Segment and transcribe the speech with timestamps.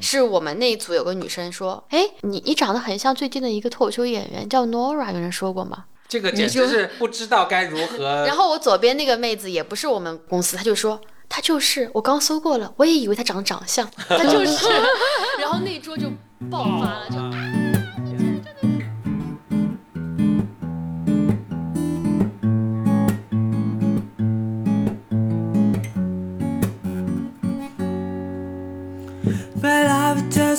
[0.00, 5.84] 是我们那一组有个女生说，哎，你你长得很像最近的一个脱口秀演员，叫 Nora，有人说过吗？
[6.06, 8.04] 这个简直是不知道该如何。
[8.26, 14.68] 然后我左边那个妹子也不是我们公司，她就说她就是，我刚搜过了，我也以为她长得长相，她就是。
[15.40, 16.08] 然后那桌就
[16.50, 17.16] 爆发了，就。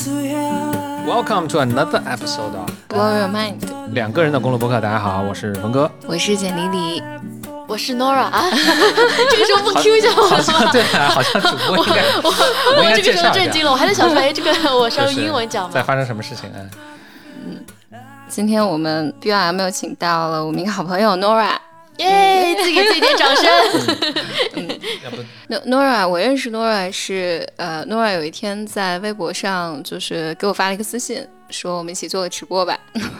[0.05, 3.55] Welcome to another episode of Blow your mind，
[3.91, 4.79] 两个人的公路博客。
[4.79, 5.89] 大家好，我是冯哥。
[6.05, 7.01] 我是简丽丽。
[7.67, 10.39] 我是 Nora 啊， 这个时候不 Q 一下我吗？
[10.39, 12.31] 像对啊，好像主播应该 我
[12.77, 15.71] 我应该我这个时候震惊了， 我还在想说，哎，这个我是用英文讲吗？
[15.73, 16.61] 在发生什么事情啊？
[18.27, 21.55] 今天我们 BRM 又请到了我们一个好朋友 Nora。
[21.97, 23.45] 耶，自己给自己点掌声。
[25.03, 25.17] 要不
[25.47, 32.77] No- Nora，我认识 Nora 是呃，Nora 有一天在微博上就是给我发了一个私信，说我们一起做个直播吧。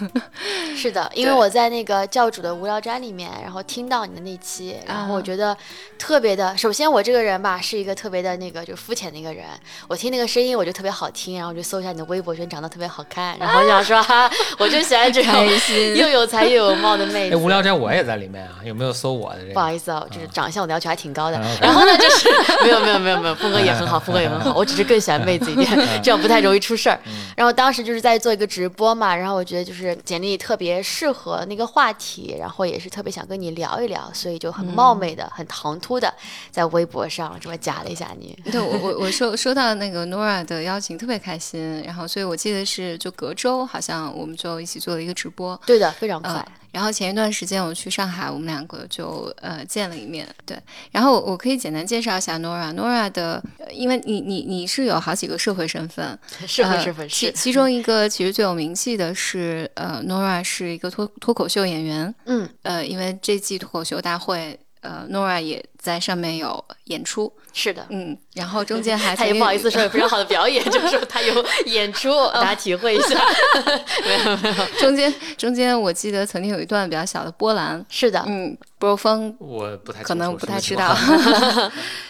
[0.76, 5.56] 是的， 因为我在那个教主的无聊斋里面，然后听到你的那期，然后我觉得
[5.98, 6.56] 特别的。
[6.58, 9.46] 首先，我这个人吧是一个特别的那个就肤浅的一个人，
[9.88, 15.34] 我听那个声音我就特别好听，然后我就搜一下你的微博，觉得你长得特别好看，然后我想说 哈，我就喜欢这种
[15.96, 17.36] 又有才又有貌的妹哎，子。
[17.36, 19.54] 无聊斋我也在里面啊，有没有搜我的这个？
[19.54, 21.40] 不好意思啊，就是长相我的要求还挺高的。
[21.62, 22.30] 然后呢，就是
[22.64, 27.00] 没有没有没有没有，风格也很好，风格也很好，我只是更喜欢妹子一点，这样不太容易出事儿。
[27.36, 36.12] 然后当时就是在做一个直播嘛，然后我觉得就是简历特别适合那个话题，然后也是特别想跟你聊一聊，所以就很冒昧的、很唐突的
[36.50, 38.36] 在微博上这么加了一下你。
[38.52, 41.84] 对我我我收 收到那个 Nora 的邀请，特别开心。
[41.84, 45.56] 然后，所以我记得是就隔周好像我们就一起做了一个直播。
[45.64, 50.28] 对的，非常嗯快。，然后前一段时间我去上海，我们两个就呃见了一面。
[50.46, 50.60] 对，
[50.92, 52.76] 然后我可以简单介绍一下 Nora。
[52.76, 56.06] Nora 的，呃因为你你你是有好几个社会身份，
[56.42, 57.08] 呃是不是不是？
[57.08, 62.14] 其其中一个其实最有名气的是，呃，Nora 是一个脱脱口秀演员。
[62.26, 67.32] 嗯，呃，因为这季脱口秀大会，呃，Nora 也在上面有演出。
[67.52, 67.86] 是的。
[67.90, 73.20] 嗯，然后中间还 他也不好意思说 有非常好的表演，就是说他有 演出，大家体会一下。
[74.04, 77.84] 没有没有，中间中间我记得曾经有一段比较小的波澜。
[77.90, 80.96] 是的，嗯，波峰我不太可能不太知道。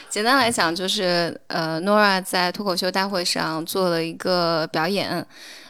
[0.10, 5.26] 简单来讲，就是呃，Nora 在脱口秀大会上做了一个表演，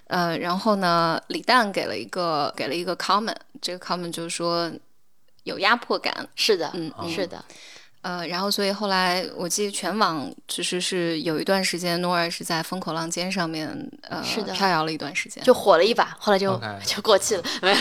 [0.07, 4.71] 呃，然后呢，李诞给了一个给了一个 comment，这个 comment 就是说
[5.45, 7.43] 有压迫感，是的，嗯嗯是的。
[8.01, 13.67] 呃，然后所以后来我记得全网其实是有一段时间，Nora 是在风口浪尖上面
[14.07, 17.43] 呃是的飘摇了一段时间，就火了一把，后来就 就过气了。
[17.63, 17.77] 没有，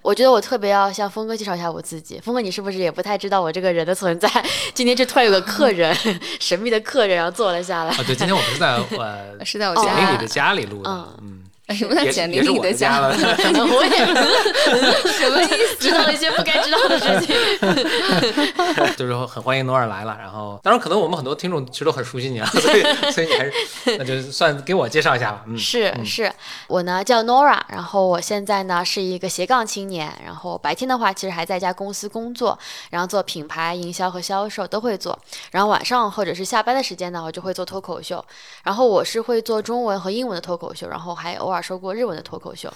[0.00, 2.18] 我觉得我特别要向峰哥介绍一下我自己。
[2.20, 4.26] 峰哥，你是不是也不太知道我这个人的存在？
[4.72, 5.94] 今天就突然有个客人，
[6.40, 7.90] 神秘的客人，然后坐了下来。
[7.90, 11.42] 啊，对，今天我们是在呃是在我哦家，简丽丽的家里录的，嗯嗯，
[11.74, 13.08] 什么叫也简历也是我里的家了。
[13.14, 14.06] 我也
[15.12, 15.76] 什么意思？
[15.78, 17.36] 知道了一些不该知道的事情。
[18.96, 22.82] 就是说很欢迎诺尔来了，然后当然可能我们很多听众其实都很熟悉你啊，所以
[23.12, 23.52] 所以你还是
[23.98, 26.32] 那就算给我介绍一下吧，嗯，是是，
[26.66, 32.58] 我呢叫 Nora，然后我现在呢是一个斜杠青年，然后白天的话其实还在一家公司工作，
[32.90, 35.18] 然后做品牌营销和销售都会做，
[35.52, 38.24] 然后晚上或者是下班的时间呢，我就会做脱口秀，
[38.64, 42.72] 然后我是会做中文和英文的脱口秀，然后还偶尔说过日文的脱口秀，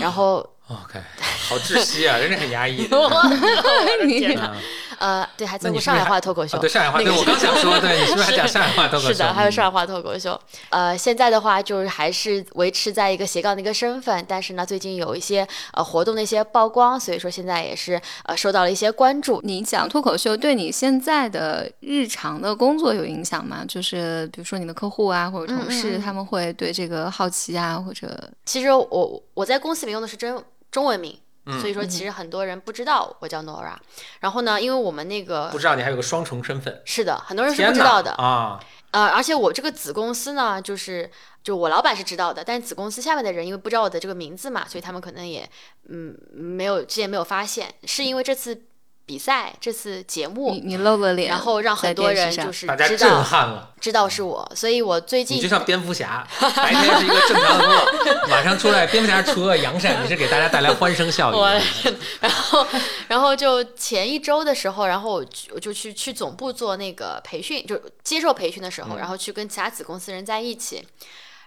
[0.00, 1.00] 然后 OK，
[1.48, 2.88] 好窒息啊，真是很压抑。
[2.90, 4.60] 我我的天哪，嗯
[4.98, 9.12] 呃，对，还做上海话脱口秀，啊对上海话，那个对我刚想说，对你是不是还讲上海话脱口秀？
[9.12, 10.40] 是的，还有嗯上海话脱口秀。
[10.70, 19.40] 呃，现在的话就是还是维持在一个斜杠的一个身份，但是呢，最近有一些呃活动的一些曝光，所以说现在也是呃受到了一些关注。
[19.44, 23.64] 你讲脱口秀对你现在的日常的工作有影响吗？
[23.68, 30.34] 就是比如说你的客户啊，或者同事，他们会对这个好奇啊，或者其实我我在公司里面用的是真
[30.76, 31.18] 中文名。
[31.48, 33.76] 嗯所以说，其实很多人不知道我叫 Nora。
[34.18, 38.10] 然后呢，因为我们那个不知道你还有个双重身份，是的，很多人是不知道的。
[38.14, 38.58] 啊！
[38.90, 41.08] 呃，而且我这个子公司呢，就是
[41.44, 45.48] 就我老板是知道的，但是子公司下面的人因为不知道我的这个名字嘛，所以他们可能也
[45.88, 48.66] 嗯没有之前没有发现，是因为这次
[49.06, 56.26] 比赛这次节目，你你露了脸，然后让很多人就是大家震知道撼了，知道是我，所以我最近你就像蝙蝠侠，
[56.56, 61.62] 白天是一个正常的工作， 晚上出来蝙蝠侠除恶扬善，你是给大家带来欢声笑语。
[62.20, 62.66] 然后，
[63.06, 65.24] 然后就前一周的时候，然后我
[65.54, 70.84] 我就去去总部做那个培训，就接受培训的时候，然后去跟其他子公司人在一起，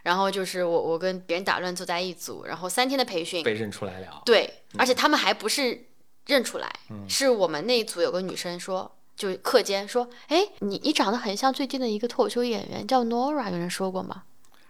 [0.04, 5.89] 然后就是我我跟别人打乱坐在一组，然后三天的培训，被认出来了，对，而且他们还不是
[6.30, 6.72] 认出来，
[7.10, 8.90] 是我们那一组有个女生说。
[9.20, 14.24] 就课间说，哎，你你长得很像最近的一个脱口秀演员，叫 Nora，有人说过吗？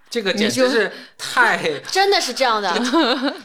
[0.09, 2.73] 这个简直是太 真的是这样的，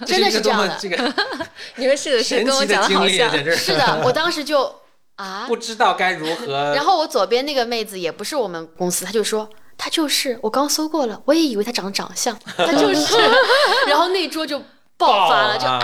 [0.07, 0.79] 真的是这样的。
[0.81, 1.15] 这个
[1.77, 4.75] 你们是的是跟我讲的好像，是的，我当时就
[5.17, 6.73] 啊，不知道该如何。
[6.75, 9.47] 然后我左边那个妹子也不是我们公司，她就说
[9.77, 13.15] 她就是，我刚搜过了，我也以为她长得长相，她就是，
[13.89, 14.59] 然后那桌就
[14.97, 15.81] 爆发了，就啊。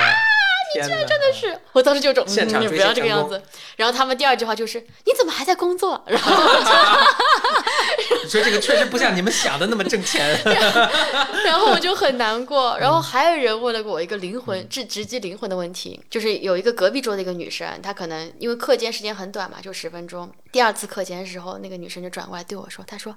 [0.74, 1.58] 你居然真的是！
[1.72, 3.42] 我当时就种，你不要这个样子。
[3.76, 6.32] 然后他们第二句话就是：“你怎么还在工作？”然后
[8.22, 10.38] 你说这个确实不像你们想的那么挣钱。
[11.44, 12.76] 然后我就很难过。
[12.78, 20.30] 然后还有人问了我一个灵魂，直直击灵魂的问题，就是有一个隔壁桌的一个女生，她可能因为课间时间很短嘛，就十分钟。
[20.52, 23.16] 第二次课间的时候，那个女生就转过来对我说：“她说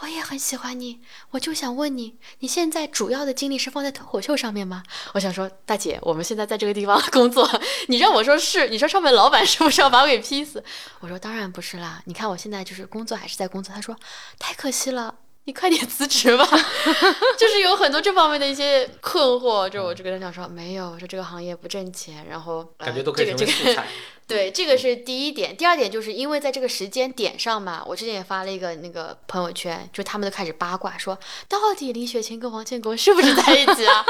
[0.00, 1.00] 我也很喜欢你，
[1.30, 4.82] 我就想问你，你现在主要的精力是放在脱口秀上面吗？”
[5.14, 7.00] 我想说，大姐，我们现在在这个地方。
[7.12, 7.48] 工作，
[7.88, 10.62] 你让我说是，你说上面老板是不是要把我给劈死？
[11.00, 13.74] 我说当然不是啦，你看我现在就是工作还是在工作。
[13.74, 13.96] 她说
[14.38, 15.14] 太可惜了，
[15.44, 16.46] 你快点辞职吧。
[17.38, 23.86] 就是有很多这方面的一些困惑，就我就跟他讲说没有，说这个行业不挣钱，然后感觉都可以成为素材。
[24.24, 25.54] 对，这个是第一点。
[25.54, 31.18] 第二点就是因为在这个时间点上嘛，我之前也发了一个那个朋友圈，就他们都开始八卦说，
[31.48, 34.02] 到底李雪琴跟王建国是不是在一起啊？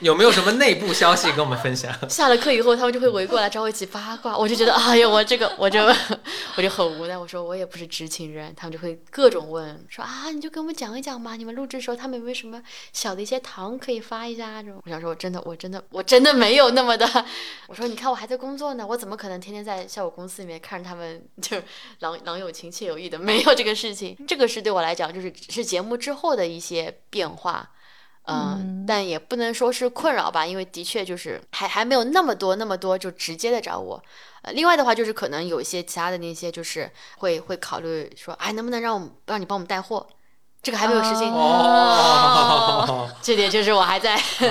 [0.00, 1.92] 有没有什么内部消息跟我们分享？
[2.08, 5.80] 下了课以后，他们就会围过来找我一起八卦，我就觉得，哎呀，我这个我就
[6.56, 7.18] 我就很无奈。
[7.18, 12.62] 我说我也不是知情人，他们就会各种问，说啊，你就跟我们讲一讲吧，你们录制的时候他们有没有什么
[12.92, 14.80] 小的一些糖可以发一下这种？
[14.84, 17.06] 我想说，我真的，我真的，我真的没有那么的。
[17.66, 21.56] 我说，你看我还在工作呢，我怎么可能天天在效果公司里面看着他们就
[22.00, 23.18] 郎郎 有情妾有意的？
[23.18, 27.72] 没有这个事情， 这个是对我来讲就是是节目之后的一些变化。
[28.28, 34.02] 嗯，但也不能说是困扰吧，因为的确就是还还没有那么多那么多就直接的找我。
[34.42, 40.04] 呃，另外的话就是可能有一些其他的那些就是会会考虑说，哎，能不能让我们让你帮我们带货？
[40.66, 44.18] 这个还没有实现哦，这点就是我还在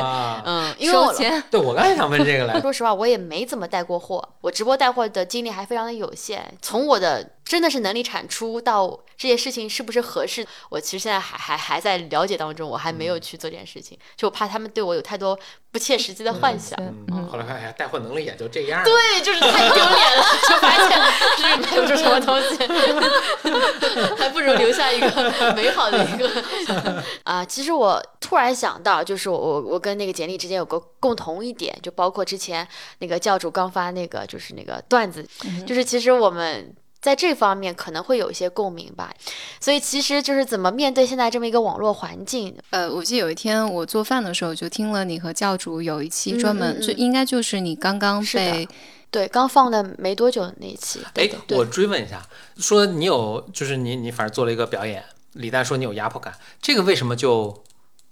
[0.45, 1.13] 嗯，因为我
[1.51, 2.57] 对我刚才想问这个来。
[2.63, 6.57] 说实话，我也没怎么带过货，我直播带货的经历还非常的有限。
[6.61, 15.37] 从我的真的是能力产出到这件事情是不是合适，我其实现在还还还在了解当中，我还没有去做这件事情，就我怕他们对我有太多
[15.71, 16.77] 不切实际的幻想。
[16.81, 18.83] 嗯，后来发现带货能力也就这样。
[18.83, 20.99] 对，就是太丢脸了，就发现
[21.37, 22.57] 是卖不出什么东西，
[24.17, 26.03] 还不如留下一个美好的。
[26.03, 26.29] 一个
[27.23, 32.67] 啊，其实我突然想到，就是我我我跟那个简历之间有个共同一点，就包括之前
[32.99, 35.27] 那个教主刚发那个就是那个段子，
[35.65, 36.75] 就是其实我们
[37.05, 39.13] 在这方面可能会有一些共鸣吧。
[39.59, 42.57] 所以其实就是怎么面对现在这么一个网络环境。
[42.71, 48.67] 呃，我记得有一天我做饭的时候，就听了你和教主有一期专门，就应该就是你刚刚被
[49.11, 50.99] 对刚放的没多久那一期。
[51.13, 52.25] 哎，我追问一下，
[52.57, 55.03] 说你有就是你你反正做了一个表演。
[55.33, 57.63] 李诞说你有压迫感，这个为什么就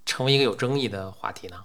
[0.06, 1.56] 成为一个有争议的话题呢？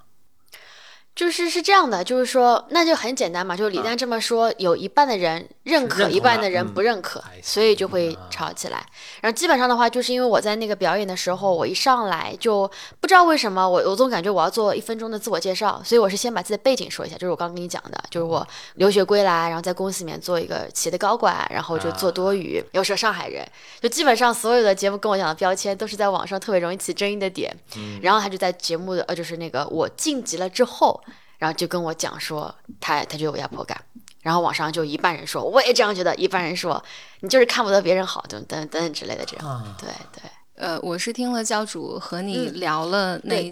[1.19, 8.87] 就是是这样的，就是说，那就很简单嘛，就是李诞这么说，有一半的人认可，一半的人不认可，所以就会吵起来。
[9.21, 12.71] 然后基本上的话，就是因为我在那个表演的时候，我一上来就
[13.01, 23.45] 不知道为什么，我我总感觉我要做一分钟的自我介绍，所以我是先把自己的背景说一下，就是我刚跟你讲的，就是我留学归来，然后在公司里面做一个企业的高管，然后就做多语，又是上海人，
[23.81, 27.53] 就基本上所有的节目跟我讲的标签都是在网上特别容易起争议的点。
[28.03, 31.03] 然后他就在节目的呃，就是那个我晋级了之后。
[31.39, 33.81] 然后就跟我讲说，他他就有压迫感，
[34.23, 36.83] 然后网上就一半人说我也这样觉得，一半人说
[37.21, 39.77] 你就是看不得别人好，等等等等之类的这样。
[39.79, 43.49] 对对，呃，我是听了教主和你聊了那一期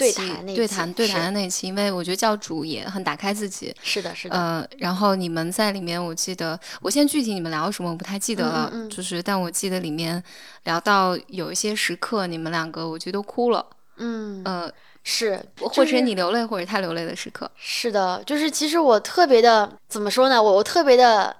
[0.57, 3.73] 对谈对谈的那期，因为我觉得教主也很打开自己。
[3.81, 4.37] 是的，是的。
[4.37, 10.21] 呃，然后你们在里面，我记得我现在具体你们聊什么我不太记得了，就是但我记得里面
[10.65, 13.65] 聊到有一些时刻，你们两个我觉得都哭了。
[13.99, 14.73] 嗯呃。
[15.09, 17.49] 是，或者你流泪，或者他流泪的时刻。
[17.55, 20.43] 是的，就是其实我特别的，怎么说呢？
[20.43, 21.37] 我我特别的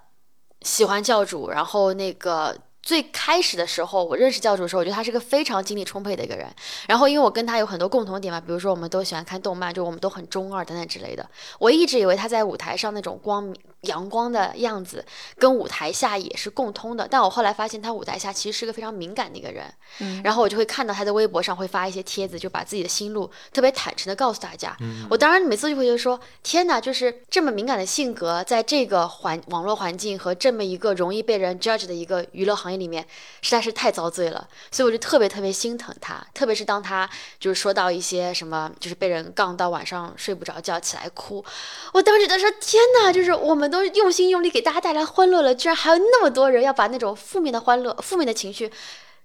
[0.63, 2.57] 喜欢教主，然后那个。
[2.87, 6.47] 最开始的时候，我认识教主的时候，我觉得他是个非常精力充沛的一个人。
[6.87, 11.29] 然后，因为我跟他有很多共同点嘛，比如说我们都喜欢看动漫，就我们都很中二等等之类的。
[11.59, 15.05] 我一直以为他在舞台上那种光明阳光的样子，
[15.37, 17.09] 跟舞台下也是共通的。
[17.11, 19.73] 但我后来发现，他舞台下其实是个非常敏感的一个人。
[19.99, 20.23] 嗯。
[20.23, 24.77] 然后我就会看到他在微博上会发一些帖子，就把自己的心路特别坦诚的告诉大家。
[24.81, 25.07] 嗯。
[25.11, 32.77] 我当然每次就会觉得说，天哪，就是这么敏感的性格，在这个环网络环境和这么一个容易被人 judge 的一个娱乐行业。
[32.77, 33.03] 里面
[33.41, 36.23] 实在是太遭罪了，所以我就特别特别心疼他。
[36.35, 37.09] 特别是当他
[37.41, 41.43] 就是说到一些什么，就是被人杠到晚上睡不着觉，起来哭。
[41.95, 43.11] 我当时在说：“天哪！
[43.11, 48.73] 就是我们都都用心用力给大家带来欢乐了，居然还有那么多人要把那种负面的欢乐、负面的情绪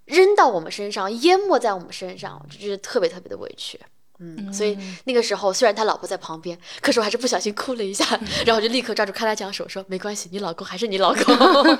[0.05, 3.79] 扔到我们身上，淹没在我们身上，我就觉得特别特别的委屈。
[4.23, 8.05] 嗯，所以那个时候虽然他老婆在旁边，可是我还是不小心哭了一下，
[8.45, 11.23] 然后我就立刻抓住开他讲手说：“没关系，你老公还是你老公。”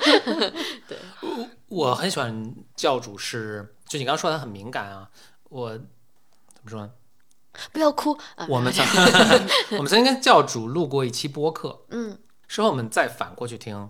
[0.88, 0.98] 对，
[1.68, 5.08] 我很喜欢教主是，就你刚刚说他很敏感啊，
[5.50, 6.90] 我怎么说呢？
[7.70, 8.18] 不要哭。
[8.34, 8.84] 啊我们曾
[9.78, 12.18] 我们曾经跟教主录过一期播客，嗯
[12.52, 13.88] 事后我们再反过去听，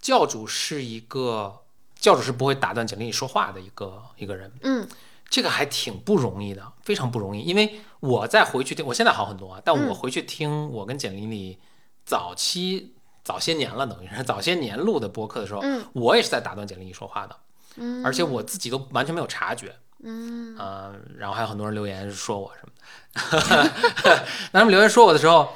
[0.00, 1.60] 教主是一个
[1.94, 4.88] 教主是不会打断简历说话的一个一个人，嗯。
[5.30, 7.42] 这个还挺不容易的，非常不容易。
[7.42, 9.86] 因为我再回去听，我现在好很多啊，但嗯。
[9.88, 11.60] 我回去听我跟简历里
[12.04, 15.86] 早期早些年了，等于是 早些年录的播客的时候，嗯。
[15.92, 17.36] 我也是在打断简历说话的，
[17.76, 19.76] 嗯，而且我自己都完全没有察觉。
[20.02, 20.56] 嗯。
[20.58, 25.54] 呃，然后还有很多人留言说我什么的， 那他们留言说我的时候，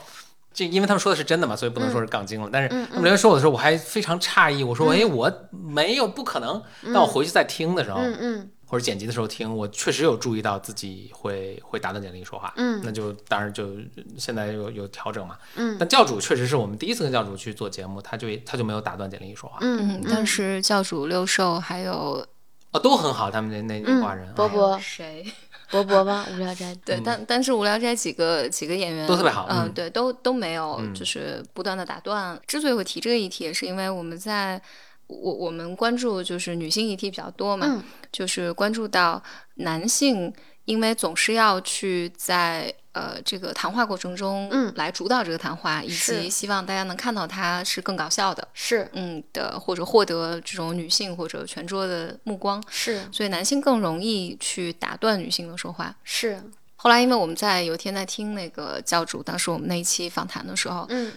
[0.58, 2.48] 这因为他们说的是真的嘛，所以不能说是杠精了。
[2.52, 6.60] 但是嗯他们留言说我的时候，我还非常诧异，我说，哎，我没有，不可能。
[6.86, 13.68] 但我回去再听的时候，嗯嗯或者剪辑的时候听，我确实有注意到自己会会打断简历说话，嗯那就当然就
[14.16, 15.36] 现在有有调整嘛。
[15.54, 22.26] 嗯但教主确实是我们第一次跟教主去做节目，他就他就没有打断简历说话，嗯嗯，但是教主六兽还有
[22.72, 25.24] 哦，都很好，他们那那那挂人，啊波波谁？
[25.70, 26.26] 博博吗？
[26.32, 32.40] 无聊斋对，但但是无聊斋几个几个演员都特别好嗯嗯，对，都都没有嗯就是不断的打断。
[32.46, 34.60] 之所以会提这个议题，也是因为我们在
[35.06, 39.22] 我我们关注就是女性议题比较多嘛，嗯就是关注到
[39.54, 40.32] 男性
[40.64, 44.72] 因为总是要去在呃这个谈话过程中嗯。
[44.76, 48.88] 来主导这个谈话，以及希望大家能看到他是更搞笑的，是。
[48.92, 53.02] 嗯的，或者获得这种女性或者全桌的目光，是。
[53.12, 55.94] 所以男性更容易去打断女性的说话。
[56.02, 56.42] 是，
[56.76, 61.12] 后来，因为我们在有一天在听那个教主，当时我们那一期访谈的时候，嗯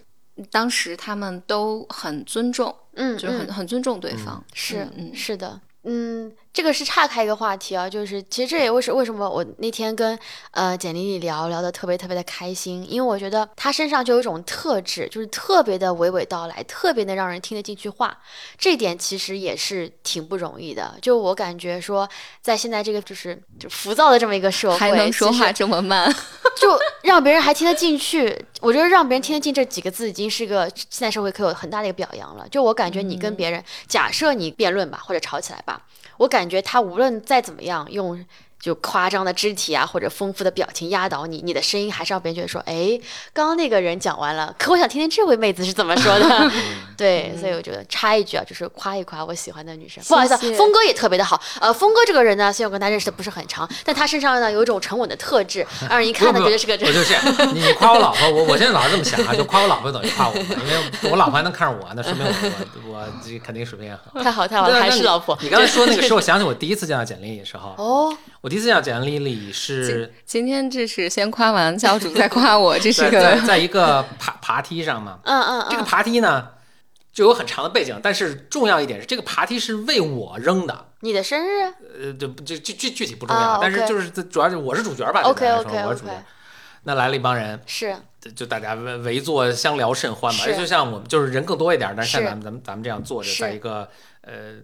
[0.49, 3.53] 当时他们都很尊重，嗯，就是很、嗯。
[3.53, 4.43] 很尊重对方。
[4.53, 4.79] 是。
[4.79, 5.15] 嗯嗯。
[5.15, 10.17] 是的，嗯，这个是岔开一个话题啊，就是其实这也为什为什么我那天跟
[10.51, 18.17] 呃简历里聊聊的特别特别的开心，因为我觉得他身上就有一种特质，就是特别的娓娓道来，特别的让人听得进去话，
[18.57, 20.95] 这点其实也是挺不容易的。
[21.01, 22.07] 就我感觉说，
[22.41, 26.13] 在现在这个就是就浮躁的这么一个社会，还能说话这么慢，
[26.59, 32.45] 就让别人还听得进去，我觉得让别人听得进这几个字，已经是个现在社会可有很大的一个表扬了。
[32.49, 35.81] 就我感觉，你跟别人，假设你辩论吧，或者吵起来吧，
[36.21, 38.23] 我感觉他无论再怎么样用。
[38.61, 42.99] 就夸张的肢体啊，或者丰富的表情压倒你，你的声音还是让别人觉得说，哎，
[43.33, 46.51] 刚刚那个人讲完了，可我想听听这位妹子是怎么说的。
[46.95, 50.03] 对，所以我觉得插一句啊，就是夸一夸我喜欢的女生。
[50.03, 51.41] 不好意思峰哥也特别的好。
[51.59, 57.15] 呃，峰哥这个人呢，虽然我跟他认识的不是很长，但他身上呢有一种沉稳的特质，让人一看呢觉得是个我就 是
[57.53, 63.07] 你你夸我老婆，我我现在老是这么想啊，就夸我老婆等于夸我，因为我老婆还能看上我，那说明我我
[63.43, 64.23] 肯定水平也很好。
[64.23, 65.35] 太好太好了，还是老婆。
[65.41, 76.49] 你刚才说那个，使我想起我第一次见到简历的时候，哦，我第一次见到简历里是今天这是先夸完教主再夸我，这是在个在在一个爬爬梯上嘛，嗯嗯这个嗯，爬梯呢
[77.13, 81.71] 就有很长的背景，但是重要一点是这个爬梯是为我扔的，你的生日
[82.01, 86.23] 呃，就就具具具体不重要，啊但是就是这主要是我是主角吧？OK OK 说我是主角 OK，。
[86.83, 87.95] 那来了一帮人，是
[88.35, 93.87] 就大家围围坐相聊甚欢嘛，是就像我们就是人更多一点，但是像咱们咱们咱们这样坐着，在一个
[94.21, 94.55] 呃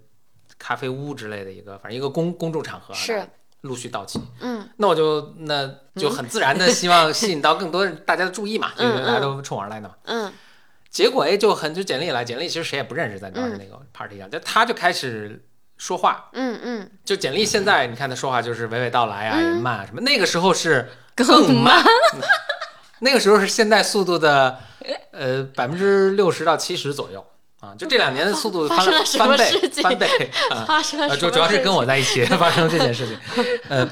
[0.57, 3.23] 咖啡屋之类的一个，反正一个公公众场合，是
[3.61, 4.21] 陆续到期。
[4.41, 4.67] 嗯。
[4.77, 9.95] 那我就那就很自然的希望吸引到更多大家的注意嘛， 嗯就是大家都冲我而来的嘛。
[10.03, 10.31] 嗯。
[10.89, 15.45] 结果哎，就很就简历来，简历其实谁也不认识，在当时那个 party 上，就他就开始
[15.77, 16.29] 说话。
[16.33, 19.55] 嗯嗯，就简历现在你看他说话就是娓娓道来啊，嗯。
[19.55, 21.83] 也慢什么，那个时候是更慢，
[22.99, 24.57] 那个时候是现在速度的
[25.11, 27.23] 呃百分之六十到七十左右
[27.59, 30.07] 啊，就这两年的速度翻了翻倍翻倍
[30.51, 30.63] 啊。
[30.67, 33.17] 发生了呃，主主要是跟我在一起 发生这件事情，
[33.69, 33.89] 呃，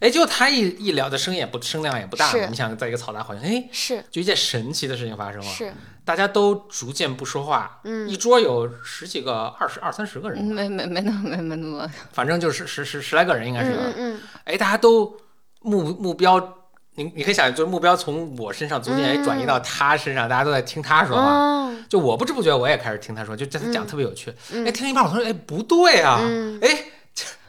[0.00, 5.72] 哎，就他一一聊的声音也不声量也不大你想在一个嘈杂环境，哎，是就一件神奇的事情发生了，是
[6.04, 15.14] 大家都逐渐不说话，嗯一桌有十几个、二十二三十个人，没没没那么没没那么，反正就是十十十来个人应该是，嗯嗯嗯哎，大家都
[15.60, 16.54] 目目标。
[16.98, 21.22] 你你可以想，就是目标从我身上逐渐哎转移到他身上，大家都在听他说话。
[21.22, 21.74] 哦。
[21.88, 24.34] 就我不知不觉我也开始听他说，就这他讲得特别有趣。
[24.52, 24.66] 嗯。
[24.66, 26.58] 哎，听了一半，我说哎不对啊，嗯。
[26.60, 26.68] 哎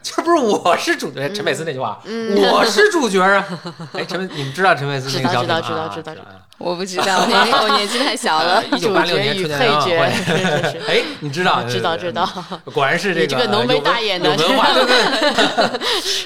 [0.02, 3.46] 这 这不是我是主角，陈佩斯那句话，嗯我是主角啊。
[3.94, 5.56] 哎，陈佩，你们知道陈佩斯那个知道小品吗？
[5.56, 8.62] 啊知道知道知道知道啊我不知道，我年纪 我年纪太小了。
[8.74, 10.80] 一九八六年主角与配角。
[10.88, 11.64] 哎，你知道？
[11.64, 12.28] 知道知道，
[12.74, 15.80] 果然是这你这个浓眉大眼的有文化，对对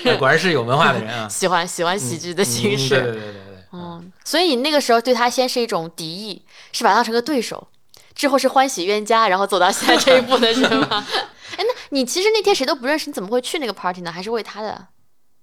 [0.04, 1.28] 对，果然是有文化的人啊。
[1.30, 2.90] 喜欢喜欢喜剧的嗯形式。
[2.90, 3.34] 对对对对对。
[3.74, 7.68] 嗯，所以你那个时候对他先是一种敌意，是把他当成个对手，
[8.16, 11.06] 之后是欢喜冤家，然后走到现在这一步的是吗？
[11.58, 14.12] 哎，那你其实那天谁都不认识，你怎么会去那个 party 呢？
[14.12, 14.88] 还是为他的？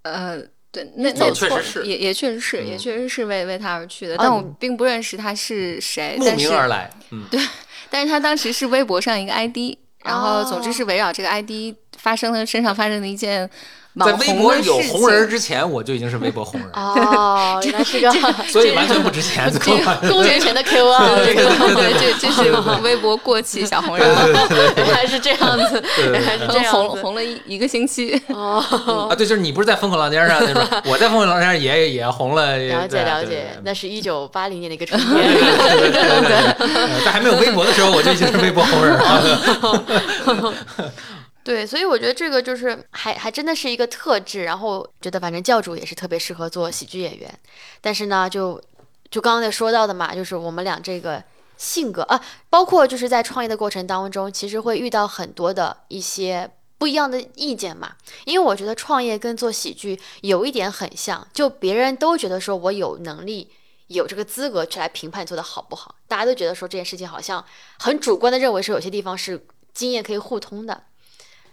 [0.03, 0.39] 呃，
[0.71, 6.91] 对，那那错确实是也也确实是，也确实是为为他而去的，但我并不认识他是谁，慕但是名而来，
[7.31, 7.41] 对，
[7.91, 13.49] 但是他当时是微博上一个 ID，然后总之是围绕这个 ID 发生了身上发生的一件网
[13.99, 15.29] 在微博有红人。
[15.29, 18.11] 之前，我就已经是微博红人了，哦， 原来是个
[18.49, 19.51] 所以完全不值钱。
[19.65, 21.45] 公公元前的 Q 啊，这个
[21.75, 22.51] 对，这这是
[22.83, 24.09] 微博过气小红人，
[24.77, 25.83] 原来是这样子，
[26.13, 26.73] 原来是这样。
[26.73, 28.21] 红红了一一个星期。
[28.29, 35.35] 哦，啊，对，就是你不是在风口浪尖上那种，我在风口浪尖上也也红了，了解了解对对，那是一九八零年的一个春对天。
[35.35, 35.41] 对
[35.79, 36.37] 对对对对
[36.75, 39.23] 呃在还没有微博的时候，我就已经是微博红人了。
[41.43, 44.45] 对，所以我觉得这个就是还还真的是一个特质。
[44.45, 47.39] 然后觉得反正教主也是特别适合做喜剧演员，
[47.81, 48.63] 但是呢，就
[49.11, 51.23] 就刚刚说到的嘛，就是我们俩这个
[51.57, 57.97] 性格啊，包括就是在创业的过程当中，其实会遇到很多的一些不一样的意见嘛。
[58.25, 63.51] 因为我觉得创业跟做喜剧有一点很像，就别人都觉得说我有能力。
[63.91, 67.45] 有这个资格去来评判做的好不好，大家都觉得说这件事情好像
[67.81, 69.45] 很主观的认为说有些地方是
[69.75, 70.85] 经验可以互通的，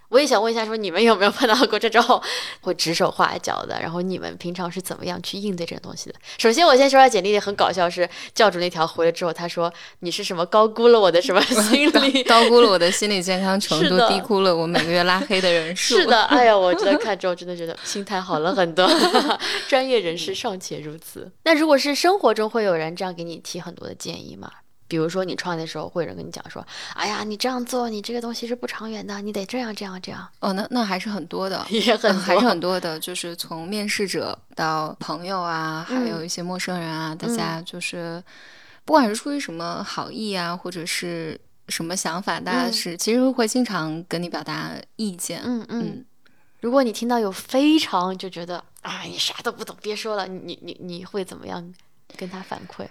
[0.09, 2.21] 我也想问一下，说你们有没有碰到过这种
[2.61, 3.79] 会指手画脚的？
[3.81, 6.15] 然后你们平常是怎么样去应对这种东西的？
[6.37, 12.23] 首先，我先说下简历里很搞笑，是教主那条回了之后，他说你是什么高估了我的什么心理？
[12.25, 15.97] 高估了我的心理健康程度，低估了我每个月拉黑的人数。
[15.97, 18.87] 是的，哎呀，我真的看之后真的觉得心态好了很多。
[19.67, 24.49] 专业人士尚且如此，那如果是生活中会有人这样给你提很多的建议吗？
[24.87, 26.65] 比如说你创业的时候，会有人跟你讲说
[26.95, 30.27] ：“哎呀，你这样做，你这个东西是不长远的，你得这样这样这样。
[30.39, 38.23] 哦，那那还是很多的”， 也很还是很多的，就是从面试者到朋友啊，还嗯有一些陌生人啊，大家就是
[38.85, 45.41] 不管是出于什么好意啊，或者是什么想法，大家嗯是其实会经常跟你表达意见。
[45.43, 45.83] 嗯嗯。
[45.85, 46.05] 嗯，
[46.61, 51.73] 如果你听到有非常就觉得啊，你啥都不懂，别说了，你你你你会怎么样
[52.15, 52.87] 跟他反馈？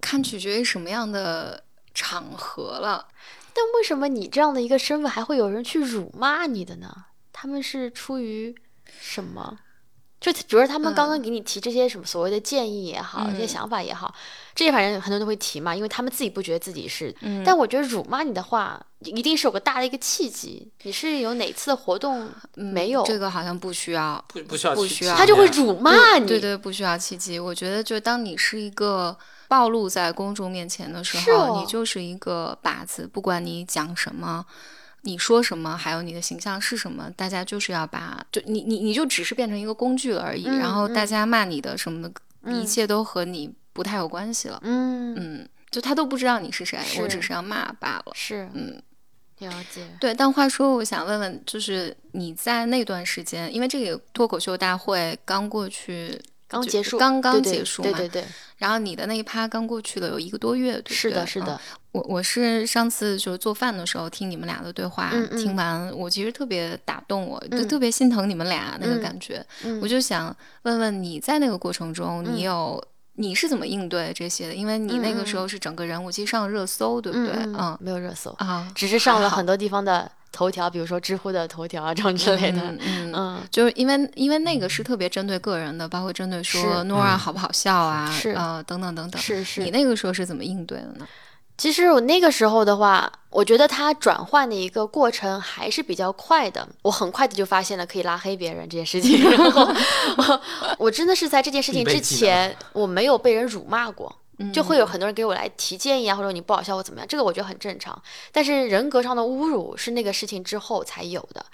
[0.00, 3.08] 看取决于什么样的场合了。
[3.52, 7.06] 但为什么你这样的一个身份还会有人去辱骂你的呢？
[7.32, 8.54] 他们是出于
[8.86, 9.60] 什么？
[10.32, 14.14] 就比如说他们刚刚给你提这些什么所谓的建议也好，这些嗯想法也好，
[14.54, 17.14] 这些反正很多人都会提嘛，因为他们自己不觉得自己是。
[17.20, 20.72] 嗯但我觉得辱骂你的话，一定是有个大的一个契机。
[20.84, 23.02] 你是有哪次的活动没有？
[23.02, 24.24] 嗯这个好像不需要。
[24.28, 26.26] 不不需要不需要他就会辱骂你。
[26.26, 27.38] 对对，不需要契机。
[27.38, 29.14] 我觉得，就当你是一个
[29.46, 34.46] 暴露在公众面前的时候，哦你就是一个靶子，不管你讲什么。
[35.04, 42.08] 你说什么，还有你的形象是什么，大家就是要把就你你你就只是变成一个工具了而已，嗯然后大嗯家骂你的什么的，
[42.46, 44.58] 一嗯切都和你不太有关系了。
[44.62, 48.12] 嗯，嗯，就他都不知道你是谁，我只是要骂罢了。
[48.14, 48.80] 是嗯，
[49.38, 49.86] 了解。
[50.00, 58.24] 对，但话说，我想问问，就是你在那段时间，因为这个脱口秀大会刚过去，就刚结束，刚刚结束嘛对对对，
[58.58, 60.94] 然后你的那一趴刚过去了有一个多月，对不对？
[60.94, 61.60] 是的，是嗯的，
[61.92, 69.44] 我我是上次就是做饭的时候听你们俩的对话，嗯嗯听完我其实特别打动我，就嗯特别心疼你们俩那个嗯感觉。
[69.64, 72.82] 嗯我就想问问你在那个过程中，你有、
[73.14, 74.54] 你是怎么应对这些的？
[74.54, 77.32] 因为你那个时候是整个人物其实上了热搜，对不对？
[77.36, 82.60] 嗯嗯，没有热搜，啊，只是上了很多地方的头条，比如说知乎的头条啊这种之类的。
[82.60, 89.22] 嗯嗯嗯，就是因为因为那个是特别针对个人的，包括针对说是 Nora 好不好笑啊，是呃等等等等。
[89.22, 89.70] 是是你。
[89.70, 91.06] 那个时候是怎么应对的呢？
[91.56, 96.68] 其实我那个时候的话，我觉得它转换的一个过程还是比较快的。
[96.82, 99.72] 我很快的就发现了可以拉黑别人这件事情，然后
[100.16, 100.40] 我
[100.78, 104.12] 我真的是在这件事情之前，我没有被人辱骂过。
[104.52, 108.00] 就会有有很多人给我来提建议啊，或者你不好笑或怎么样，这个我觉得很正常。
[108.30, 111.44] 但是人格上的侮辱是那个事情之后才有的。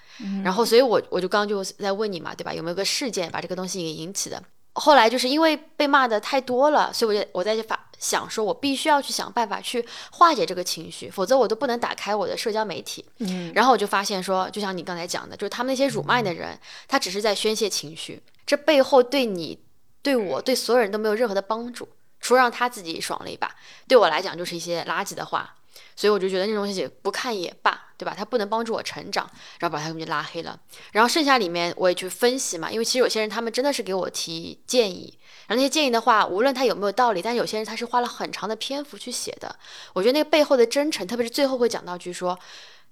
[0.42, 2.52] 然后，所以我我就刚刚就在问你嘛，对吧？
[2.52, 4.42] 有没有个事件把这个东西给引起的？
[4.72, 13.04] 后来就是因为被骂的太多了，所以我就我在去发想说，我必须要去想办法去化解这个情绪，否则我都不能打开我的社交媒体。
[13.18, 19.58] 嗯然后我就发现说，就像你刚才讲的，就是他们那些辱骂你的人，他只是在宣泄情绪，这背后对你、
[20.02, 21.88] 对我、对所有人都没有任何的帮助，
[22.20, 23.54] 除了让他自己爽了一把，
[23.88, 25.56] 对我来讲就是一些垃圾的话。
[25.96, 28.14] 所以我就觉得那东西不看也罢，对吧？
[28.16, 29.28] 它不能帮助我成长，
[29.58, 30.58] 然后把他们就拉黑了。
[30.92, 39.54] 然后剩下里面我也去分析嘛，因为其实有些人他们真的是给我提建议，然后那些建议的话，无论他有没有道理，但有些人他是花了很长的篇幅去写的。
[39.92, 42.38] 我觉得那个背后的真诚，特别是最后会讲到句说。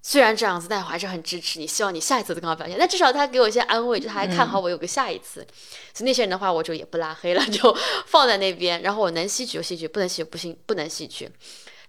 [0.01, 2.77] 虽然这样子，但我还是很支持你，希望你下一次都更好表现。
[2.79, 5.47] 但至少他给我一些安慰，就他还看好我有个下一次。
[5.93, 8.81] 所以那些人的话，我就也不拉黑了， 就放在那边。
[8.83, 11.31] 然后我能吸取就吸取，不能吸取不行不能吸取。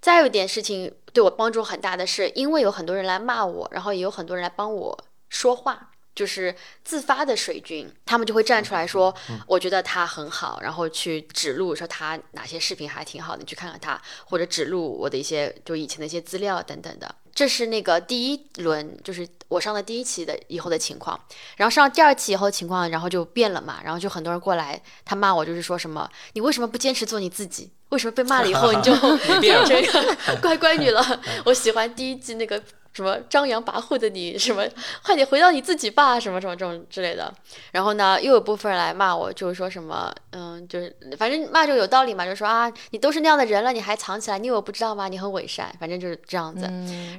[0.02, 9.13] 再有一点事情对我帮助很大的是，因为有很多人来骂我，然后也有很多人来帮我说话，就是自发的水军，他们就会站出来说，
[9.45, 17.13] 我觉得他很好，然后去指路说他哪些视频还挺好的，你去看看他，或者指路我的一些就以前的一些资料等等的。
[17.34, 21.20] 这是那个第一轮，就是我上的第一期的以后的情况，
[21.58, 27.72] 然后上第二期以后情况，然后就变了嘛，然后就很多人过来，他骂我就是说什么，你为什么不坚持做你自己？
[27.89, 28.94] 为什么被骂了以后你就
[29.42, 31.22] 变成一个 乖乖 女了？
[31.46, 32.62] 我喜欢第一季那个。
[33.00, 34.68] 什么张扬跋扈的你，什么
[35.02, 37.34] 快点回到你自己吧，什么什么这种之类的。
[37.72, 45.08] 然后呢，又有部分人来骂我，就是说什么，嗯，就是反正骂就有道理嘛，就说啊，你都是那样的人了，你还藏起来，你以为我不知道吗？
[45.08, 46.70] 你很伪善，反正就是这样子。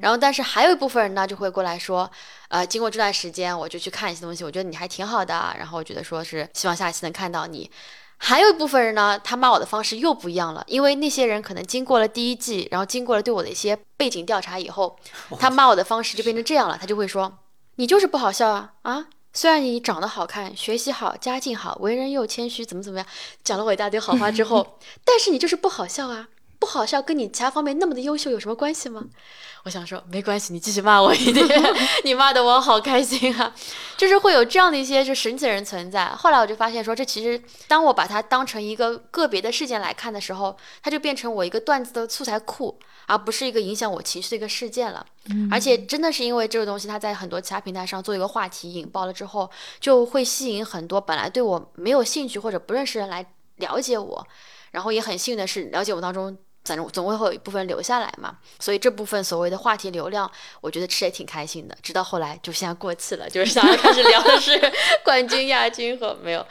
[0.03, 2.11] 然后，但是还有一部分人呢，就会过来说，
[2.49, 7.71] 呃，经过这段时间，我就去看一些东西，我觉得你还挺好的，然后我觉得说是希望下一次能看到你。
[8.22, 14.94] 还有一部分人呢，他骂我的方式又不一样了，因为那些人可能经过了第一季，然后经过了对我的一些背景调查以后，
[15.38, 17.38] 他骂我的方式就变成这样了，他就会说
[17.76, 19.06] ：“你就是不好笑啊啊！
[19.33, 23.06] 虽然你长得好看，学习好，家境好，为人又谦虚，怎么怎么样，
[23.42, 26.28] 讲了我一大堆好话之后， 但是你就是不好笑啊！
[26.61, 29.05] 不好笑跟你其他方面那么的优秀有什么关系吗？”
[29.64, 31.46] 我想说没关系，你继续骂我一点，
[32.05, 33.55] 你骂的我好开心啊！
[33.94, 36.07] 就是会有这样的一些就神奇的人存在。
[36.07, 45.05] 后来我就发现说，这其实当我把它当成一个个别的事件来看的时候，它就变成我一个段子的素材库，而不是一个影响我情绪的一个事件了。
[45.51, 54.27] 而且真的是因为这个东西，它在很多其他平台上做一个话题引爆了之后，就会吸引很多本来对我没有兴趣或者不认识人来了解我，
[54.70, 56.35] 然后也很幸运的是，了解我当中。
[56.64, 61.77] 反正总会会有一部分留下来嘛，所以这部分所谓的话题流量，我觉得吃也挺开心的。
[61.83, 64.61] 直到后来就现在过气了，就是想要开始聊的是
[65.05, 66.46] 冠军、亚军和没有，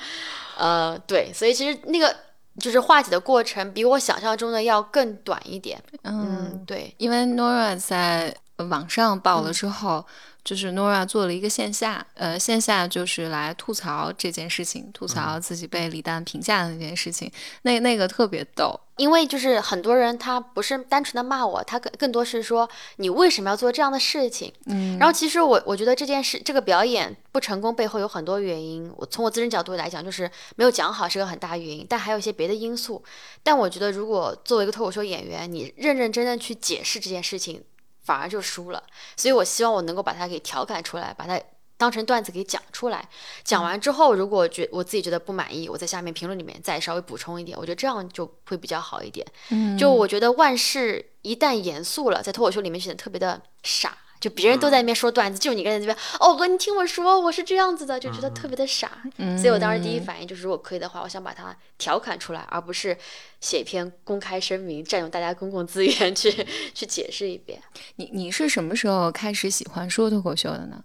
[0.58, 2.16] 呃，对，所以其实那个
[2.60, 5.82] 就是化解的过程比我想象中的要更短一点。
[6.04, 10.06] 嗯，对，因为 Nora 在网上爆了之后。
[10.50, 17.32] 就是 Nora 做了一个线下，呃，线下就是来吐槽这件事情，吐槽自己被李诞评价的那件事情，
[17.62, 33.04] 那那个特别逗，因为就是很多人他不是单纯的骂我，他更更多是说你为什么要做这样的事情，嗯，然后其实我我觉得这件事这个表演不成功背后有很多原因，我从我自身角度来讲就是没有讲好是个很大原因，但还有一些别的因素，
[33.44, 37.64] 但我觉得如果作为一个脱口秀演员，你认认真真去解释这件事情。
[38.04, 38.84] 反而就输了，
[39.16, 41.40] 所以我希望我能够把它给调侃出来，把它
[41.78, 43.08] 当成段子给讲出来。
[43.44, 49.26] 讲完之后，如果觉我自己觉得不满意，我在下面评论里面再稍微补充一点，我觉得这样就会比较好一点。
[49.50, 53.98] 嗯，就我觉得万事一旦严肃了，在脱口秀里面显得特别的傻。
[54.20, 59.02] 就别人都在那边说段子，就你一个人这边哦哥，你听我说，我是这样子的，就觉得特别的傻。
[59.38, 62.98] 所以我当时第一反应就是，如果可以的话，我想把它调侃出来，而不是
[63.40, 67.62] 写一篇公开声明，占用大家公共资源去 去解释一遍。
[67.96, 70.84] 你你是什么时候开始喜欢说脱口秀的呢？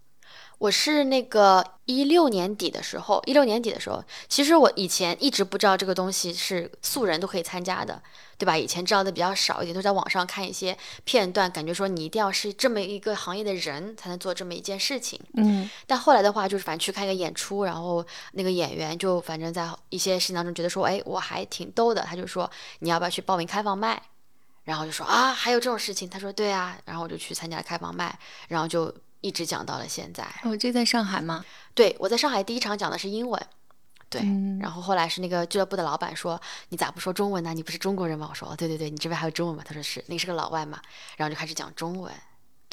[0.65, 8.03] 我是那个一六年底的时候，一六年底的时候，其实我以前一直不知道这个东西是素人都可以参加的，
[8.39, 8.57] 对吧？
[8.57, 10.75] 以前知道的比较少一点，都在网上看一些
[11.05, 15.21] 片段，感觉说你一定要是这么一个行业的人才能做这么一件事情。
[15.35, 15.69] 嗯。
[15.87, 24.01] 但后来的话，就是反正去看一个演出，然后那个演员就反正在一些事情当中觉得说，哎，我还挺逗的，他就说你要不要去报名开放麦？
[24.63, 26.09] 然后就说啊，还有这种事情？
[26.09, 28.91] 他说对啊，然后我就去参加开放麦，然后就。
[29.25, 30.23] 一直讲到了现在。
[30.43, 31.43] 哦，这在上海吗？
[31.75, 33.41] 对，我在上海第一场讲的是英文。
[34.11, 34.21] 对，
[34.61, 37.55] 然后后来是那个俱乐部的老板说：“你咋不说中文呢？
[37.55, 40.79] 你不是中国人吗？”我说：“哦，对对对，你这边还有中文吗？”他说：“是，那是个老外嘛。”
[41.17, 42.13] 然后就开始讲中文。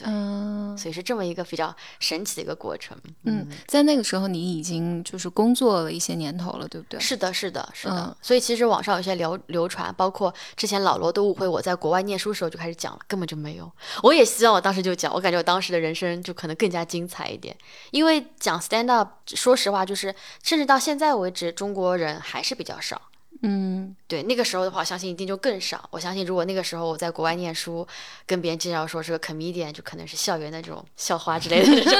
[0.06, 2.98] 嗯，所以是这么一个比较神奇的一个过程。
[3.24, 7.00] 嗯，在那个时候你已经就是工作了一些年头了，对不对？
[7.00, 8.16] 是的，是的，是的。
[8.22, 13.72] 所以其实网上有些流流传，包括之前老罗都误会我在国外念书时候就开始讲了，根本就没有。
[14.04, 17.56] 我也希望我当时就讲，我感觉我当时的人生就可能更加精彩一点。
[17.92, 23.02] 因为讲 stand up，说实话，就是甚至到现在为止，中国人还是比较少。
[23.44, 25.90] 嗯，对，那个时候的话，我相信一定就更少。
[25.90, 27.88] 我相信，如果那个时候我在国外念书，
[28.28, 32.00] 跟别人介绍说是个 comedian，就可能是校园的这种校花之类的这种。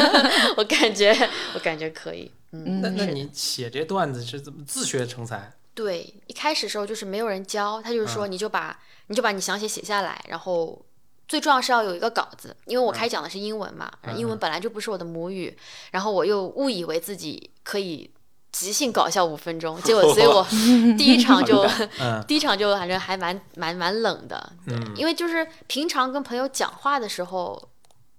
[0.56, 1.14] 我感觉，
[1.54, 2.30] 我感觉可以。
[2.52, 5.52] 嗯，那那你写这段子是怎么自学成才？
[5.74, 10.82] 对，一开始时候就是没有人教，他就是说你就把你就把你想写写下来，然后
[11.28, 15.54] 最重要是要有一个稿子，因为我开讲的是英文嘛，英文本来就不是我的母语，
[15.90, 18.10] 然后我又误以为自己可以。
[18.50, 20.44] 即兴搞笑五分钟，结果所以我
[20.96, 21.66] 第一场就
[22.26, 27.68] 第一场就反正还蛮蛮蛮冷的，对，因为就是平常跟朋友讲话的时候，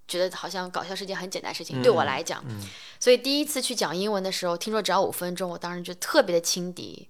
[0.07, 2.43] 觉得好像搞笑是件很简单事情，对我来讲，
[2.99, 7.07] 所以第一次去讲英文的时候，听说只要五分钟，我当时就特别的轻敌，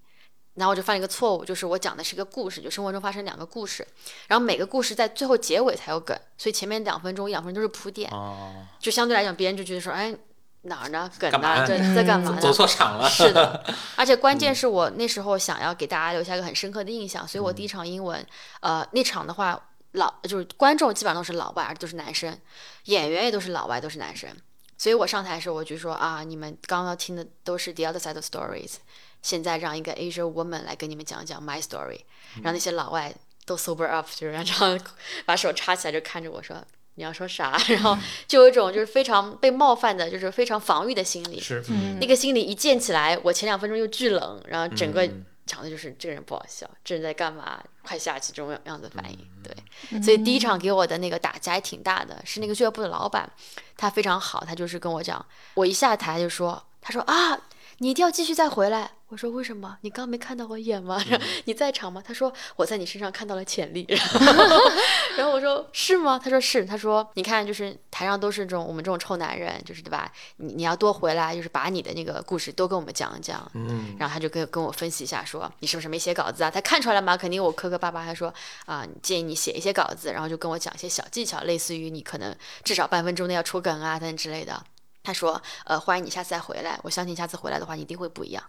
[0.55, 3.85] 然后我就犯了一个错误，就是我讲的是一个故事，就生活中发生两个故事，
[4.27, 10.15] 然后每个故事在最后结尾才有梗，所以前面两分钟、一两分钟都是铺垫，哦，就相对来讲，别人就觉得说，哎，
[10.63, 11.09] 哪儿呢？
[11.17, 11.65] 梗呢？
[11.65, 12.37] 这在干嘛呢？
[12.41, 13.09] 走错场了。
[13.09, 13.63] 是的，
[13.95, 18.25] 而且关键是我那时候想要给大家留下一个很深刻的印象，所以我第一场英文，
[18.59, 19.59] 呃，那场的话，
[19.93, 22.37] 老就是观众基本上都是老外，都是男生，
[22.85, 24.29] 演员也都是老外，都是男生。
[24.77, 28.75] 所以我上台的时候，我就说啊，你们刚刚听的都是 The Other Side of Stories，
[29.21, 32.01] 现在让一个 Asian woman 来跟你们讲讲 my story，
[32.43, 33.13] 让那些老外
[33.45, 34.79] 都 sober up，就是让这样
[35.25, 36.65] 把手插起来就看着我说。
[36.99, 37.57] 你要说啥？
[37.69, 41.39] 然后就有一种就是非常被冒犯的，就是非常防御的心理。
[41.39, 47.63] 是，嗯那个心理一建起来，我前两分钟又巨冷，然后整个嗯场子就是这个人不好笑，这人在干嘛？
[47.83, 49.17] 快下去这种样子反应。
[49.17, 49.55] 嗯
[49.89, 53.31] 对，所以第一场给我的那个打击还挺大的，是那个俱乐部的老板，
[53.77, 57.39] 他非常好，他就是跟我讲，我一下台就说，他说啊，
[57.77, 58.91] 你一定要继续再回来。
[59.09, 59.77] 我说为什么？
[59.81, 61.03] 你刚没看到我演吗？
[61.45, 62.01] 你在场吗？
[62.05, 63.85] 他说我在你身上看到了潜力。
[63.89, 63.99] 然
[64.37, 64.71] 后
[65.17, 66.19] 然后我说是吗？
[66.23, 66.63] 他说是。
[66.63, 70.11] 他说你看，就是台上都是这种我们这种臭男人，就是对吧？
[70.37, 73.49] 你你要多回来，就是把你的那个故事多跟我们讲一讲。
[73.55, 76.51] 嗯，然后他就跟跟我分析一下，说你是不是没写稿子啊？
[76.51, 77.17] 他看出来了吗？
[77.17, 78.31] 肯定我磕磕巴巴，他说
[78.65, 84.63] 啊、建议你写一些稿子，然后就跟我讲一些小技巧，类似于你可能至少半分钟内要出梗啊等等之类的。
[85.09, 88.43] 他说，呃，欢迎你下次再回来，我相信下次回来的话，你一定会不一样。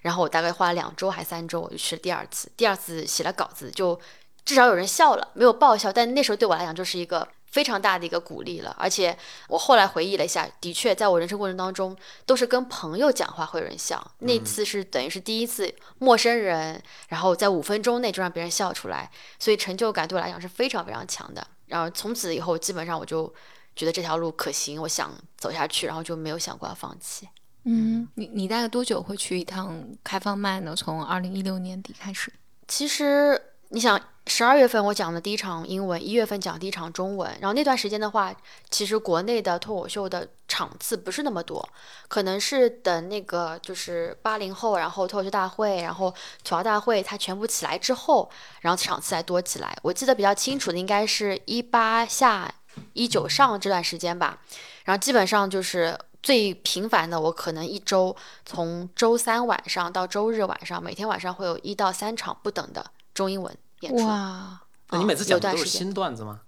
[0.00, 2.50] 然后我大概花了两周还三周，我就去了第二次。
[2.56, 4.00] 第二次写了稿子，就
[4.44, 8.74] 至少有人笑了，没有爆笑，但那时候对我来讲就是一个非常大的一个鼓励了。
[8.78, 9.16] 而且
[9.48, 21.46] 我后来回忆了一下，的确在我人生过程当中，都是跟朋友讲话会有人笑，那次是等于是第一次陌生人，然后在五分钟内就让别人笑出来，所以成就感对我来讲是非常非常强的。
[21.66, 23.32] 然后从此以后，基本上我就
[23.76, 27.28] 觉得这条路可行，我想走下去，然后就没有想过要放弃。
[27.64, 30.74] 嗯，你你大概多久会去一趟开放麦呢？
[30.74, 32.32] 从二零一六年底开始。
[32.66, 38.34] 其实你想，十二月份我讲的第一场英文，一月份讲第一场中文，然后那段时间的话，
[38.70, 41.68] 其实国内的脱口秀的场次不是那么多，
[42.06, 46.10] 可能是等那个就是八零后，然后脱口秀大会，然后
[46.44, 49.76] 吐槽大会它全部起来之后，然后场次才多起来。
[49.82, 52.52] 我记得比较清楚的应该是一八下
[52.92, 54.38] 一九上这段时间吧，
[54.84, 55.98] 然后基本上就是。
[56.22, 62.84] 最频繁的，我可能一周从周三晚上到周日晚上，每天晚上会有一到三场不等的
[63.14, 64.04] 中英文演出。
[64.04, 64.60] 哇，
[64.90, 66.40] 那你每次有讲的都是段时间新段子吗？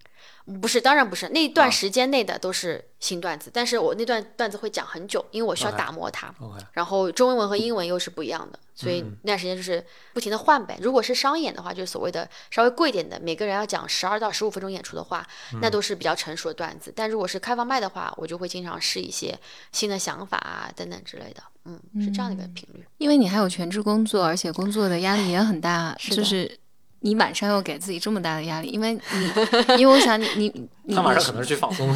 [0.61, 6.35] 不是，当然不是，那一段啊时间内的都是新段子，但是我那段段子会讲很久，因为我需要打磨它。
[6.41, 9.85] OK，然后中文和英文又是不一样的，所以那段时间就是
[10.15, 10.79] 不停的换呗。
[10.81, 15.27] 如果是商演的话，就是所谓的稍微贵一点的，每个人要讲十二到十五分钟演出的话，
[15.61, 16.91] 那都是比较成熟的段子。
[16.97, 19.39] 但如果是开放麦的话，我就会经常试一些
[19.73, 22.87] 新的想法啊等等之类的，嗯，是这样的一个频率。
[22.97, 26.59] 因为你还有全职工作，而且工作的压力也很大，就是
[27.01, 29.33] 你晚上又给自己这么大的压力，因为你，
[29.79, 31.93] 因为我想你你 你他晚上你可能是去放松。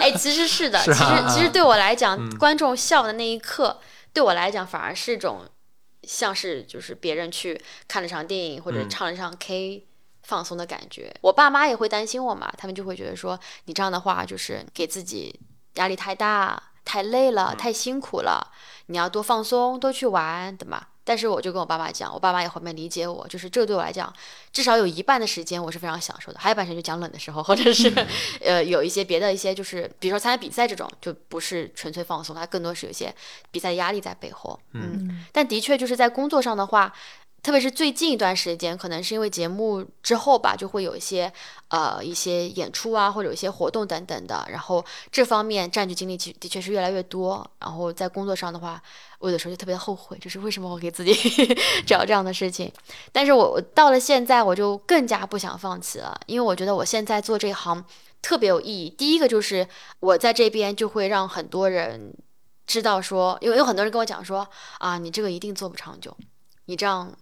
[0.00, 3.80] 哎，其实是的，是其实啊其实对我来讲，嗯观众笑的那一刻，
[4.12, 5.42] 对我来讲反而是一种
[6.02, 9.84] 像是就是别人去看了场电影或者嗯唱了场 K。
[10.24, 15.40] 放松的感觉，我爸妈也会担心我嘛，他们就会觉得说你这样的话就是给自己
[15.76, 18.52] 压力太大、太累了、太辛苦了，
[18.88, 20.82] 你要多放松、多去玩，对吗？
[21.08, 24.12] 但是我就跟我爸妈讲，我爸妈也后面理解我，就是这个对我来讲，
[24.52, 27.90] 至少有一半的时间我是非常享受的，还有一半时间就讲冷的时候，或者是
[28.44, 33.14] 呃有一些别的一些就是，比如说参加比赛这种，就不是纯粹放松，它更多是有一些
[33.50, 34.60] 比赛的压力在背后。
[34.72, 36.92] 嗯，但的确就是在工作上的话。
[37.40, 41.32] 特别是最近一段时间，可能是因为节目之后吧，就会有一些
[41.68, 47.48] 呃一些演出啊，或者有一些活动等等的，然后这方面占据精力其的确是越来越多。
[47.60, 48.82] 然后在工作上的话，
[49.20, 51.14] 我有的时候就特别后悔，就是为什么我给自己
[51.86, 52.70] 找这样的事情。
[53.12, 57.82] 但是我到了现在，我就更加不想放弃了，因为我觉得我现在做这行
[58.20, 58.90] 特别有意义。
[58.90, 59.66] 第一个就是
[60.00, 62.12] 我在这边就会让很多人
[62.66, 64.46] 知道说，因为有很多人跟我讲说
[64.80, 66.14] 啊，你这个一定做不长久，
[66.66, 67.16] 你这样。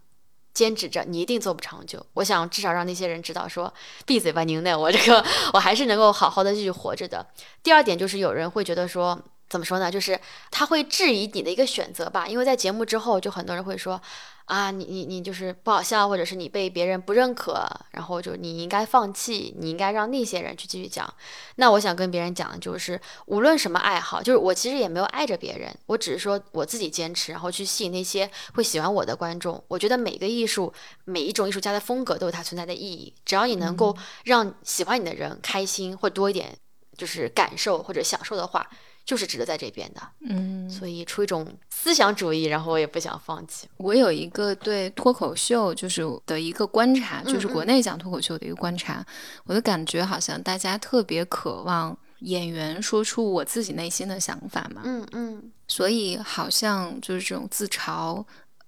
[0.56, 2.04] 坚持着，你一定做不长久。
[2.14, 3.72] 我想至少让那些人知道说，
[4.06, 4.74] 闭嘴吧，您呢？
[4.74, 7.26] 我这个 我还是能够好好的继续活着的。
[7.62, 9.90] 第二点就是有人会觉得说，怎么说呢？
[9.90, 10.18] 就是
[10.50, 14.00] 他会质疑你的一个选择吧，因为在节目之后，就很多人会说。
[14.46, 21.12] 啊，你你你就是不好笑，或者是你被别人不认可，然后就你应该放弃，你应该让那些人去继续讲。
[21.56, 29.60] 那我想跟别人讲的就是，无论什么爱好，就是我其实也没有爱着别人，我只是说我自己坚持，然后去吸引那些会喜欢我的观众。
[29.66, 30.72] 我觉得每个艺术，
[31.04, 36.56] 每一种艺术家的风格都有它存在的意义，只要你能够让喜欢你的人开心或多一点，
[36.96, 38.70] 就是感受或者享受的话。
[39.06, 40.02] 就是值得在这边的。
[40.28, 43.66] 嗯，所以出一种思想主义，然后我也不想放弃。
[43.78, 49.02] 我有一个对脱口秀就是的一个观察，嗯就是国内讲脱口秀的一个观察，
[49.44, 58.22] 我的感觉好像大家特别渴望演员说出我自己内心的想法嘛，嗯嗯所以好像就是这种自嘲。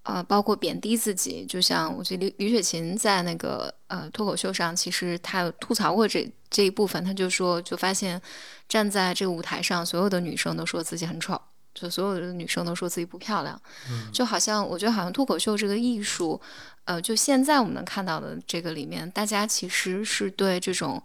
[0.05, 8.18] 呃，包括贬低自己，就像我觉得李李雪琴在那个呃脱口秀上，其实她有吐槽过这这一部分，她就说，就发现
[8.68, 11.40] 站在这个舞台上，所有的女生都说自己很丑，
[11.74, 13.61] 就所有的女生都说自己不漂亮，
[14.12, 16.40] 就好像我觉得好像脱口秀这个艺术，
[16.85, 21.02] 呃，就现在我们能看到的这个里面，大家其实是对这种，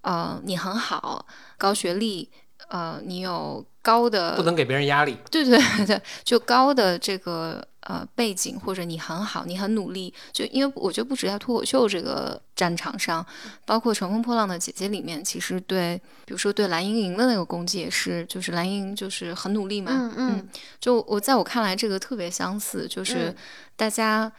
[0.00, 1.26] 呃，你很好，
[1.58, 2.30] 高学历，
[2.68, 5.18] 呃，你有高的不能给别人压力。
[5.30, 13.24] 对对对，就高的这个呃背景，或者你很好，你很努力，就因为我觉得不止在脱口秀这个战场上，
[13.64, 20.48] 包括《乘风破浪的姐姐》里面，其实对，比如说对蓝盈莹的那个攻击也是，就是蓝盈莹就是很努力嘛，嗯嗯。
[20.80, 23.36] 就我在我看来，这个特别相似，就是嗯。
[23.76, 24.30] 大家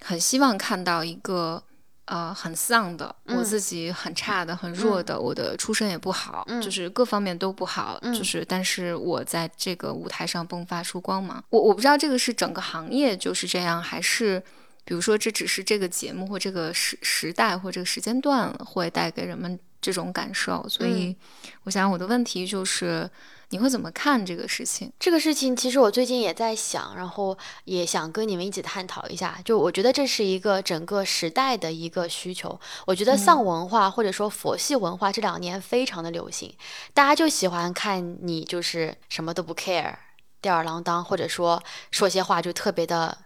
[0.00, 1.62] 很希望看到一个
[2.10, 11.42] 呃很丧的，我嗯自己很差的、很弱的，我的出身也不好，嗯就是各方面都不好，嗯就是但是我在这个舞台上迸发出光芒。
[11.48, 14.42] 我我不知道这个是整个行业就是这样，还是。
[14.82, 21.16] 比如说，这只是这个节目或这个时时代或这个时间段会带给人们这种感受，所嗯以
[21.64, 23.08] 我想我的问题就是，
[23.48, 24.92] 你会怎么看这个事情？
[24.98, 29.38] 这个事情其实我最近也在想，然后也想跟你们一起探讨一下。
[29.44, 32.60] 就我觉得这是一个整个时代的一个需求。
[32.86, 36.54] 我觉得丧文化或者说佛系文化这两年非常的流行，
[36.92, 39.94] 大家就喜欢看你就是什么都不 care，
[40.40, 43.16] 吊儿郎当，或者说说些话就特别的，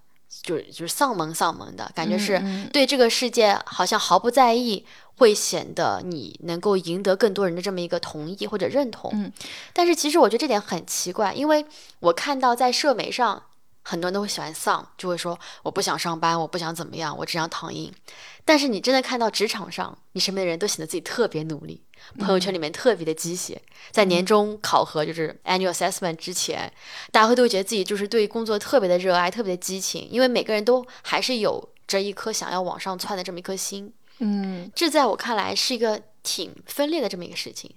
[0.42, 4.84] 就是就是丧萌丧萌的感觉是嗯对这个世界好像毫不在意，
[5.16, 9.10] 会显得你能够赢得更多人的这么一个同意或者认同。
[9.14, 9.32] 嗯
[9.72, 11.64] 但是其实我觉得这点很奇怪，因为
[12.00, 13.42] 我看到在社媒上。
[13.84, 17.92] 很多人都会喜欢丧，就会说我不想上班，我不想怎么样，我只想躺赢。
[18.44, 21.82] 但是你真的看到职场上，你身边的人都显得自己特别努力，
[22.18, 23.60] 朋友圈里面特别的鸡血。
[23.90, 26.72] 在年终考核就是 annual assessment 之前，
[27.12, 33.92] 大家会都会觉得自己就是对工作特别的热爱，特别的激情，因为每个人都还是有着一颗想要往上窜的这么一颗心。
[34.18, 37.70] 嗯这在我看来是一个挺分裂的这么一个事情，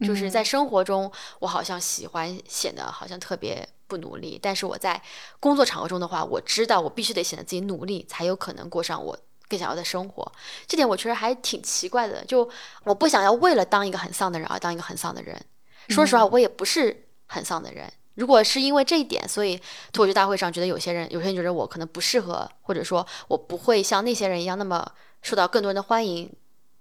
[0.00, 5.02] 就是在生活中，我好像喜欢显得好像特别不努力，但是我在
[5.40, 10.32] 工作场合中的话，我知道我必须得显得自己努力，才有可能过上我更想要的生活。
[10.68, 12.48] 这点我觉得还挺奇怪的，就
[12.84, 15.44] 我不想要为了当一个很丧的人而当一个很丧的人。
[15.88, 17.92] 说实话，我也不是很丧的人。
[18.14, 19.56] 如果是因为这一点，所以
[19.92, 24.86] 脱口秀大会上觉得有些人，有些人觉得我可能不适合，或者说我不会像那些人一样那么
[25.22, 26.30] 受到更多人的欢迎，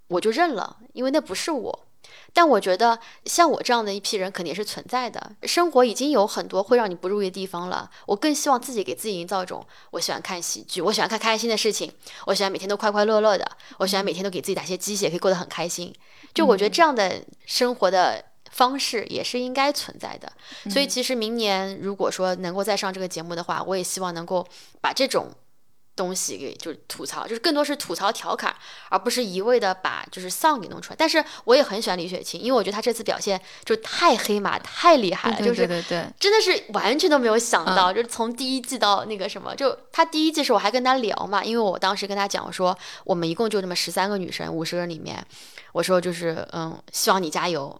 [0.10, 1.88] 我就认了，因为那不是我。
[2.34, 5.36] 但我觉得像我这样的一批人肯定是存在的。
[5.44, 11.92] 生活已经有很多会让你不如意的地方了，我更希望自己给自己营造一种我喜欢看喜剧，我喜欢看开心的事情，
[12.26, 15.94] 我喜欢每天都快快乐乐的，我喜欢每天都给自己打些鸡血，可以过得很开心。
[16.34, 20.32] 就我觉得这样的生活的方式也是应该存在的。
[20.70, 24.48] 所以其实明年如果说能够再上这个节目的话，我也希望能够
[24.82, 25.30] 把这种。
[26.00, 28.56] 东西给就是吐槽，就是更多是吐槽调侃，
[28.88, 30.96] 而不是一味的把就是丧给弄出来。
[30.98, 45.22] 但是我也很喜欢李雪琴，因为我觉得她这次表现就太黑马，太厉害了，对就是对对对，真的是完全都没有想到，就是从第一季到那个什么，就她第一季时候我还跟她聊嘛，因为我当时跟她讲我说我们一共就那么十三个女生，五十个人里面，
[45.74, 47.78] 我说就是嗯，希望你加油，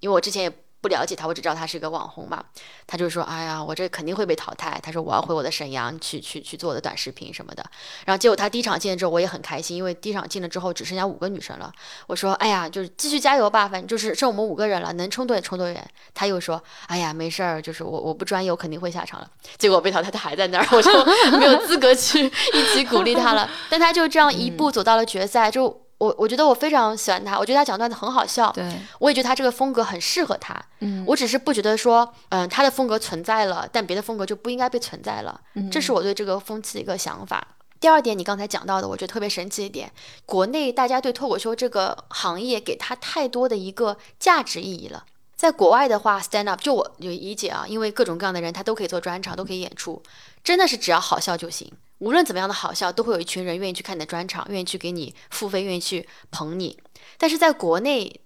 [0.00, 0.61] 因为我之前也。
[0.82, 2.44] 不了解他，我只知道他是个网红嘛。
[2.88, 7.64] 他就说：“哎呀，我这肯定会被淘汰。”他说：“我要回我的沈阳去去去做我的短视频什么的。”
[8.04, 11.72] 然后结果他第一场进了之后，我也很开心，因为第一场进了之后只剩下五个女生了。
[12.08, 19.30] 我说：“哎呀，就是继续加油吧，反正就是剩我们五个人了，能冲多远冲多远。”他又说：“哎呀，没事儿，就是我我不专业，我肯定会下场了。
[19.56, 20.90] ”结果被淘汰，他还在那儿，我就
[21.38, 23.48] 没有资格去 一起鼓励他了。
[23.70, 30.60] 但他就这样一步走到了决赛，就我我觉得我非常喜欢他，我觉得他讲段子很好笑，对，我也觉得他这个风格很适合他。
[30.80, 35.40] 嗯，我只是不觉得说，嗯，他的风格存在了，但别的风格就不应该被存在了。
[35.70, 37.46] 这是我对这个风气的一个想法。
[37.78, 39.92] 第二点，你刚才讲到的，我觉得特别神奇一点，
[40.26, 45.04] 国内大家对脱口秀这个行业给他太多的一个价值意义了。
[45.36, 50.02] 在国外的话，stand up 就我有理解啊，因为各种各样的人他都可以做专场，都可以演出，
[50.42, 51.72] 真的是只要好笑就行。
[52.02, 56.76] 无论怎么样的好笑，都会有一群人愿意去看你的专场，愿意去给你付费，愿意去捧你。
[57.16, 58.20] 但是在国内，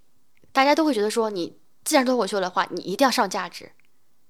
[0.51, 3.72] 大家都会觉得说，你既然脱口秀的话，你一定要上价值，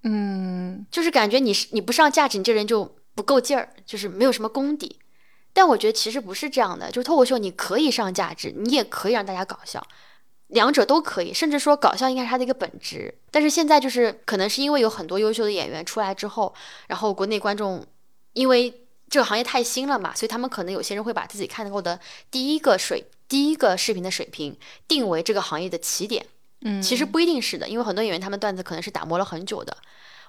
[0.03, 4.99] 嗯就是感觉你是你不上价值，你这人就不够劲儿，就是没有什么功底。
[5.53, 9.87] 但我觉得其实不是这样的，就是脱口秀你可以上价值，你也可以让大家搞笑，
[10.49, 13.15] 两者都可以，甚至说搞笑应该是它的一个本质。
[13.31, 16.53] 但是现在就是可能是因为有很多优秀的演员出来之后，
[16.89, 17.87] 然后国内观众
[18.33, 21.99] 因为这个行业太新了嘛，所以他们可能有些人会把自己看过的
[22.31, 24.57] 第一个水、第一个视频的水平
[24.89, 26.27] 定为这个行业的起点。
[26.63, 29.77] 嗯，其实不一定是的，因为很多演员他们段子可能是打磨了很久的。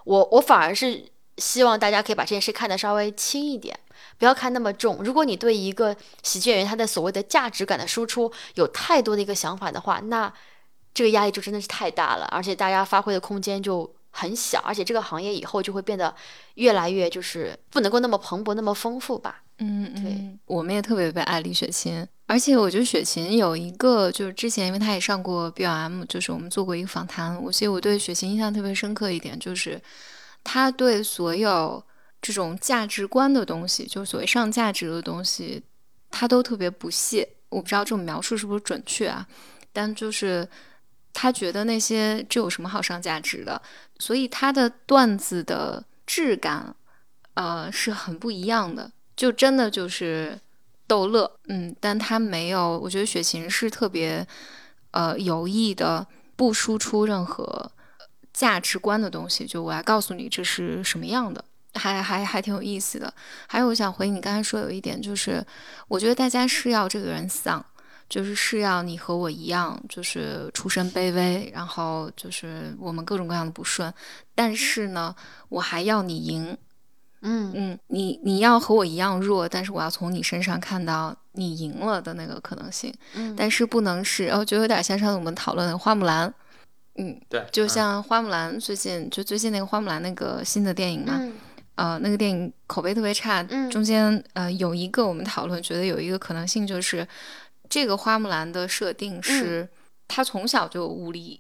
[0.04, 1.06] 我我反而是
[1.38, 3.80] 希望大家可以把这件事看得稍微轻一点，
[4.18, 4.98] 不要看那么重。
[5.04, 10.32] 如果你对一个喜剧演员他的所谓的价值感的输出有太多的一个想法的话，那
[10.94, 13.90] 这个压力就真的是太大了，而且大家发挥的空间就
[14.20, 16.12] 很小，而且这个行业以后就会变得
[16.56, 19.44] 越来越就是不能够那么蓬勃、那么丰富吧。
[19.60, 29.80] 嗯，对嗯，我们也特别特别爱李雪琴，而且我觉得雪琴有一个，就是之前因为她也上过 BLM，就是我们做过一个访谈，我记得我对雪琴印象特别深刻一点，就是
[30.44, 31.84] 她对所有
[32.20, 35.62] 这种价值观的东西，就是所谓上价值的东西，
[36.10, 37.28] 她都特别不屑。
[37.50, 39.26] 我不知道这种描述是不是准确啊，
[39.72, 40.48] 但就是
[41.20, 43.60] 他觉得那些这有什么好上价值的，
[43.98, 46.76] 所以他的段子的质感，
[47.34, 48.92] 呃，是很不一样的。
[49.16, 50.40] 就真的就是
[50.86, 54.28] 逗乐，嗯，但他没有，我觉得雪琴是特别
[54.92, 56.06] 呃有意的，
[56.36, 57.72] 不输出任何
[58.32, 61.44] 价值观的东西，就我来告诉你这是什么样的，
[61.74, 63.12] 还还还挺有意思的。
[63.48, 65.44] 还有我想回你刚才说有一点，就是
[65.88, 67.66] 我觉得大家是要这个人丧，
[68.10, 73.94] 就是是要你和我一样，就是出身卑微，然后就是我们各种各样的不顺，
[74.34, 75.16] 但是呢，
[75.50, 76.58] 我还要你赢。
[77.22, 77.52] 嗯。
[77.56, 86.34] 嗯，你你要和我一样弱，但是我要从你身上看到你赢了的那个可能性，嗯，但是不能是，我觉得有点像上次我们讨论的花木兰，
[86.96, 87.48] 嗯，对，嗯。
[87.52, 91.34] 就像花木兰最近就最近那个花木兰那个新的电影嘛，嗯。
[91.76, 93.70] 呃，那个电影口碑特别差，嗯。
[93.70, 97.08] 中间呃有一个我们讨论，觉得有一个可能性就是
[97.70, 99.68] 这个花木兰的设定是
[100.08, 101.40] 她从小就武力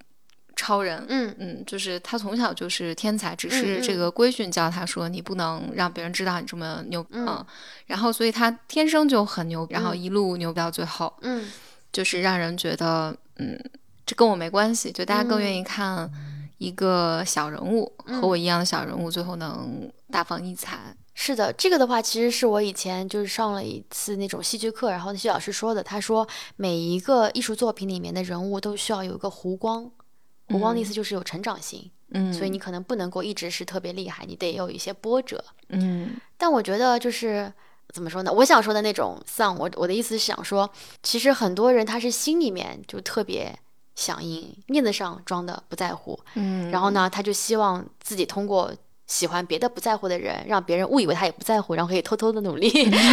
[0.55, 1.35] 超人，嗯。
[1.39, 3.81] 嗯，就是她从小就是天才，只是嗯。
[3.81, 7.45] 这个规训教她说你不能让别人知道你这么牛，嗯。
[7.85, 9.97] 然后所以她天生就很牛，然后嗯。
[9.97, 11.49] 一路牛到最后，嗯。
[11.91, 13.57] 就是让人觉得，嗯，
[14.05, 15.55] 这跟我没关系，就大家更愿嗯。
[15.55, 16.11] 意看
[16.57, 18.21] 一个小人物、嗯。
[18.21, 25.83] 和我一样的小人物最后能大放异彩，是的，这个的话，其实是我以前就是上了一次那种戏剧课，然后那些老师说的。
[25.83, 26.25] 他说，
[26.57, 29.83] 每一个艺术作品里面的人物都需要有一个弧光，
[30.47, 35.43] 弧光的意思就是有成长性，嗯，所以你可能不能够一直是特别厉害，你得有一些波折。
[35.69, 37.51] 嗯但我觉得就是
[37.91, 38.31] 怎么说呢？
[38.31, 40.69] 我想说的那种丧，我我的意思是想说，
[41.01, 43.57] 其实很多人他是心里面就特别
[43.95, 48.71] 响应，面子上装的不在乎，嗯，然后呢，他就希望自己通过
[49.07, 52.69] 喜欢别的不在乎的人，让别人误以为他也不在乎，然后可以偷偷的努力。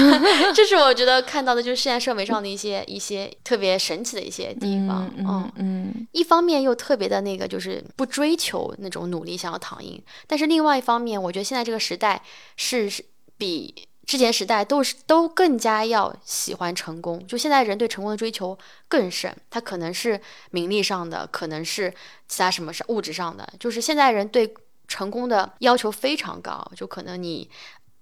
[0.53, 5.09] 这是我觉得看到的，就是现在社媒上的一些一些特别神奇的一些地方。
[5.17, 12.23] 嗯嗯嗯一方面又特别的那个，就是不追求那种努力，想要躺赢；但是另外一方面，我觉得现在这个时代
[12.57, 13.05] 是是
[13.39, 13.75] 比
[14.05, 17.25] 之前时代都是都更加要喜欢成功。
[17.27, 18.57] 就现在人对成功的追求
[18.89, 20.21] 更甚，他可能是
[20.51, 21.93] 名利上的，可能是
[22.29, 23.49] 其他什么上物质上的。
[23.59, 24.53] 就是现在人对
[24.89, 27.51] 成功的要求非常高，就可能你。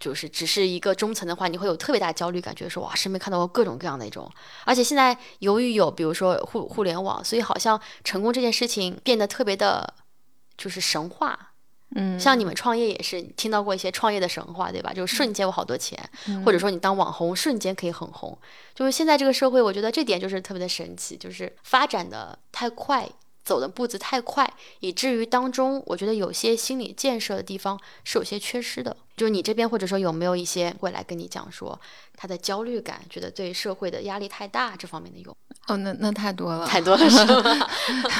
[0.00, 4.28] 就是只是一个中层的话，你会有特别大的焦虑感，觉得说哇，身边看到过各种各样的一种，
[4.64, 9.94] 而且现在由于有比如说互互联网，所以好像成功这件事情变得特别的，
[10.56, 11.52] 就是神话。
[11.94, 14.92] 嗯，像你们创业也是听到过一些创业的神话，对吧？
[14.92, 18.36] 就瞬间有好多钱，嗯或者说你当网红瞬间可以很红。
[18.74, 23.08] 就是现在这个社会，我觉得这点就是特别的神奇，就是发展的太快，
[23.44, 28.96] 走的步子太快，以至于当中我觉得有些心理建设的地方是有些缺失的。
[29.14, 31.78] 就是你这边或者说有没有一些会来跟你讲说
[32.16, 35.36] 他的焦虑感，觉得对社会的压力太大这方面的有
[35.68, 37.68] 哦，那那太多了， 太多了是吗？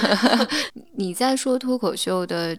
[0.95, 2.57] 你在说脱口秀的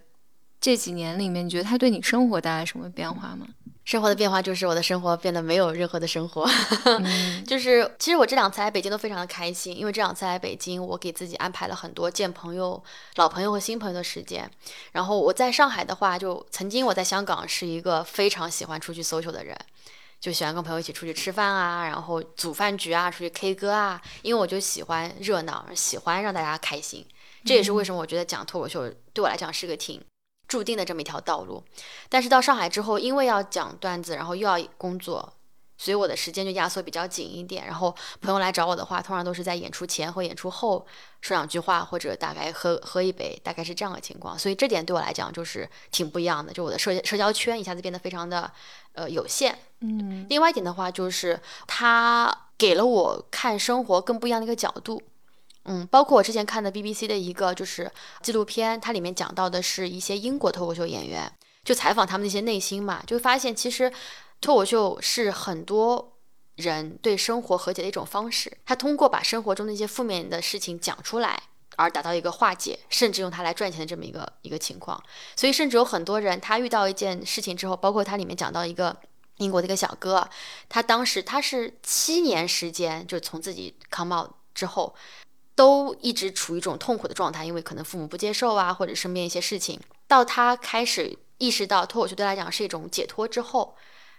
[0.60, 3.46] 这几年里面，你觉得他对你生活带来什么变化吗？
[3.86, 6.48] 生活的变化就是我的生活变得没有任何的生活，
[6.86, 12.82] 嗯就是其实我这两次来北京都非常的开心，因为这两次来北京，我给自己安排了很多见朋友、
[13.16, 14.50] 老朋友和新朋友的时间。
[14.94, 19.58] 然后我在上海的话，就曾经我在香港是一个非常喜欢出去 social 的人，
[20.22, 27.06] 就喜欢跟朋友一起出去吃饭啊，然后组饭局啊，出去 K 歌啊，因为我就喜欢热闹，喜欢让大家开心。
[27.46, 30.02] 这也是为什么我觉得讲脱口秀对我来讲是个挺
[30.54, 31.64] 注定的这么一条道路。
[32.10, 35.34] 但是到上海之后，因为要讲段子，然后又要工作，
[35.80, 37.66] 所以我的时间就压缩比较紧一点。
[37.66, 40.86] 然后朋友来找我的话，通常都是在演出前或演出后
[41.22, 44.38] 说两句话，或者大概喝喝一杯，大概是这样的情况。
[44.38, 48.52] 所以这点对我来讲就是挺不一样的，就我的社社交圈一下子变得非常的
[48.94, 49.58] 呃有限。
[49.80, 55.02] 嗯另外一点的话，就是他给了我看生活更不一样的一个角度。
[55.66, 57.92] 嗯，包括我之前看的 BBC 的一个就是
[58.22, 61.32] 纪录片，它里面讲到的是一些英国脱口秀演员，
[61.64, 63.92] 就采访他们那些内心嘛，就发现其实
[64.42, 66.18] 脱口秀是很多
[66.56, 68.58] 人对生活和解的一种方式。
[68.66, 71.42] 他通过把生活中的一些负面的事情讲出来，
[71.78, 75.02] 而达到一个化解，甚至用它来赚钱的这么一个一个情况。
[75.36, 78.96] 所以，甚至有很多人他遇到一件事情之后，包括它里面讲到一个。
[79.38, 80.30] 英国的一个小哥，
[80.70, 84.94] 他当时他是七年时间，就从自己 come out 之后，
[85.56, 89.80] 都一直处于一种痛苦的状态，因为可能父母不接受啊，或者身边一些事情。
[90.08, 93.76] 到他开始意识到脱口秀对他来讲是一种解脱之后，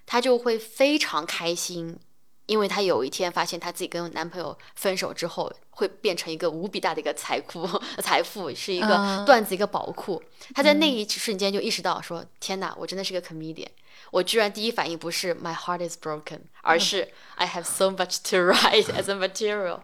[0.07, 1.99] 他就会非常开心，
[2.47, 7.69] 因为他有一天发现他自己跟男朋友分手之后，会变成一个无比大的一个财库
[8.03, 10.23] 财富，是一个段子一个宝库。
[10.55, 13.69] 他在那一瞬间就意识到说：“天哪，我真的是个 comedian。”
[14.11, 19.81] 我居然第一反应不是 My heart is broken，而是 I have so much to write as a material。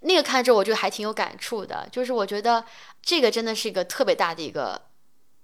[0.00, 2.64] 那个看着我就还挺有感触的，就是我觉得
[3.02, 4.80] 这个真的是一个特别大的一个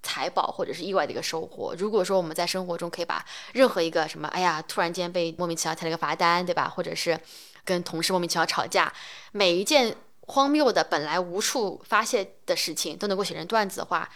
[0.01, 1.75] 财宝或者是意外的一个收获。
[1.77, 6.67] 如果说我们在生活中可以把任何一个什么，哎呀，突然间被莫名其妙贴了个罚单，对吧？
[6.67, 7.19] 或者是
[7.63, 8.91] 跟同事莫名其妙吵架，
[9.31, 14.09] 每一件荒谬的本来无处发泄的事情都能够写成段子的话。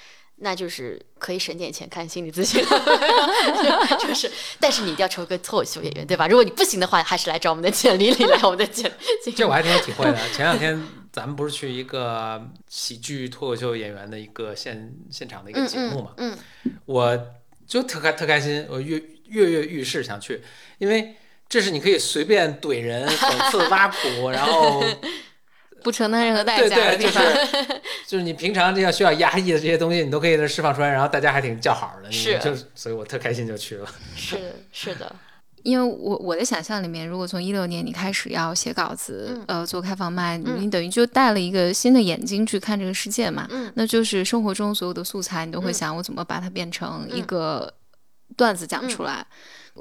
[0.43, 2.63] 那就是可以省点钱看心理咨询，
[3.99, 4.29] 就是，
[4.59, 6.27] 但是你一定要成为个脱口秀演员，对吧？
[6.27, 8.91] 如果你不行的话，还是来找我们的简历里来，我们的简。
[9.35, 10.17] 这我还挺有体会的。
[10.33, 16.13] 前两天咱们不是去一个喜剧脱口秀演员的一个现现场的一个节目嘛？
[16.17, 16.35] 嗯，
[16.85, 17.27] 我
[17.67, 20.41] 就特开特开心，我跃跃跃欲试想去，
[20.79, 21.15] 因为
[21.47, 24.83] 这是你可以随便怼人、讽刺、挖苦，然后。
[25.83, 27.23] 不承担任何代价的地方，
[28.07, 33.87] 就是你平常这样需要压抑的这些东西，你都可以释放出来，然后大家还挺叫好的，是，就所以我特开心就去了。
[34.15, 34.37] 是
[34.71, 35.15] 是的，
[35.63, 47.73] 因为我我的想象里面，如果从一六年你开始要写稿子，呃，做开放麦，你等于就带了一个新的眼睛去看这个世界嘛，嗯，那就是生活中所有的素材，你都会想我怎么把它变成一个
[48.35, 49.25] 段子讲出来。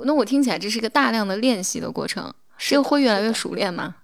[0.04, 3.96] 那我听起来这是一个大量的练习的过程，是会越来越熟练吗？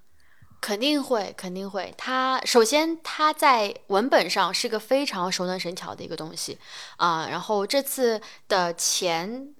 [0.67, 1.95] 肯定会，肯定会。
[1.97, 6.59] 它首先，它在文本上是个非常熟能生巧的一个东西
[6.97, 7.29] 啊。
[7.31, 9.55] 然后这次的前，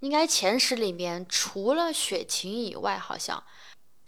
[0.00, 3.42] 应该前十里面，除了雪晴以外，好像。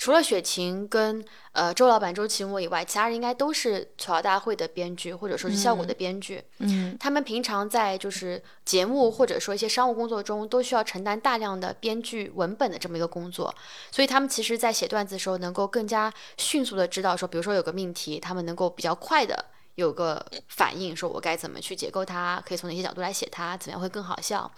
[0.02, 6.42] 除了雪晴跟呃周老板周奇墨以外，其他人应该都是吐槽大会的编剧或者说是效果的编剧。
[6.58, 13.54] 嗯，他们平常在就是节目或者说一些商务工作中，都需要承担大量的编剧文本的这么一个工作，
[13.92, 19.51] 所以他们其实在写段子的时候，能够更加迅速的知道说，比如说有个命题，他们能够比较快的。
[19.76, 24.50] 有个反应，说我该怎么去解构它，可以从哪些角度来写它，怎么样会更好笑？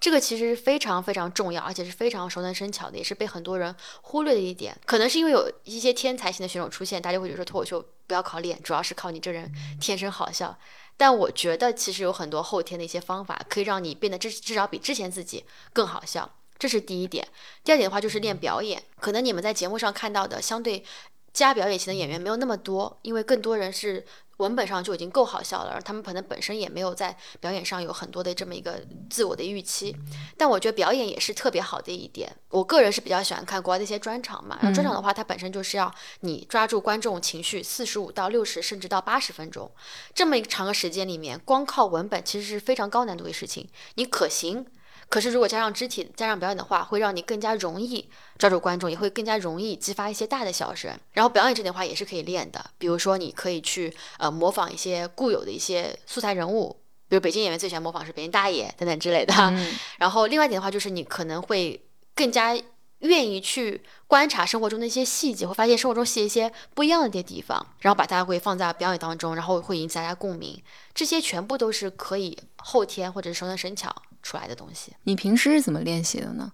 [0.00, 4.76] 这个其实非常非常重要，而且是非常熟能生巧的，也是被很多人忽略的一点。
[4.84, 9.50] 可能是因为有一些天才型的选手出现，大家会觉得说脱口秀不要靠练，主要是靠你这人
[9.80, 10.58] 天生好笑。
[10.96, 16.30] 但我觉得其实有很多后天的一些方法，可以让你变得至至少比之前自己更好笑。
[16.58, 17.26] 这是第一点。
[17.62, 20.84] 第二点的话就是练表演，可能你们在节目上看到的相对
[21.32, 24.04] 加表演型的演员没有那么多，因为更多人是。
[24.38, 29.94] 文本上就已经够好笑了，而他们可能本身也没有在表演上有很多的这么一个自我的预期。
[30.36, 32.34] 但我觉得表演也是特别好的一点。
[32.50, 39.70] 我个人是比较喜欢看国外的一些专场嘛，然后专场的话，它本身就是要你抓住观众情绪四十五到六十，甚至到八十分钟
[40.14, 43.68] 这么一个长的时间里面，光靠文本其实是非常高难度的事情。
[43.94, 44.66] 你可行。
[45.08, 50.90] 可是，如果加上肢体、加上表演的话，会让你更加容易抓住观众，也会更加容易激发一些大的笑声。
[51.12, 52.64] 然后，表演这点的话也是可以练的。
[52.78, 56.76] 比如说，你可以去呃模仿一些固有的一些素材人物，
[57.08, 59.34] 比如北京演员最喜欢模仿是北京大爷等等之类的。
[59.98, 61.80] 然后，另外一点的话，就是你可能会
[62.16, 62.58] 更加
[63.00, 70.60] 愿意去观察生活中的一些细节，会发现生活中写一些不一样的地方，然后把它会放在表演当中，然后会引起大家共鸣。
[70.92, 73.94] 这些全部都是可以后天或者是熟能生巧。
[74.24, 76.50] 出来的东西，你平时是怎么练习的呢？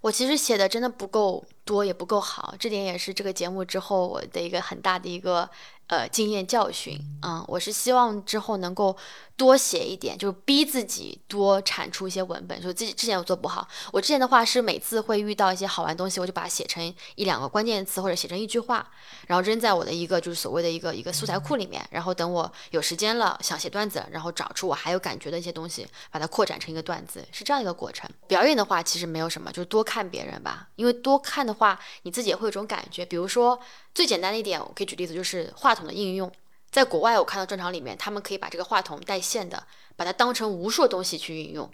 [0.00, 5.50] 我其实写的真的不够多，也不够好，这点也是这个节目之后我的一个很大的一个
[5.88, 6.98] 呃经验教训。
[7.22, 8.96] 嗯，我是希望之后能够。
[9.38, 12.60] 多写一点，就是逼自己多产出一些文本。
[12.60, 18.90] 就自己之前我做不好，我之前的话是每次会遇到一些好玩东西，我就把它写成一两个关键词或者写成一句话，
[19.28, 21.86] 然后扔在我的一个就是所谓的一个一个素材库里面。
[21.92, 28.10] 然后等我有时间了想写段子，然后找出我还有感觉的一些东西，把它扩展成一个段子，是这样一个过程。
[28.26, 33.06] 表演的话其实没有什么，就是多看别人吧，因为多看的话你自己也会有种感觉。
[33.06, 33.60] 比如说
[33.94, 36.28] 最简单的一点，我可以举例子，就是话筒的应用。
[36.70, 39.66] 在国外，我看到专场里面，他们可以把这个话筒带线的，
[39.96, 41.70] 把它当成无数东西去运用。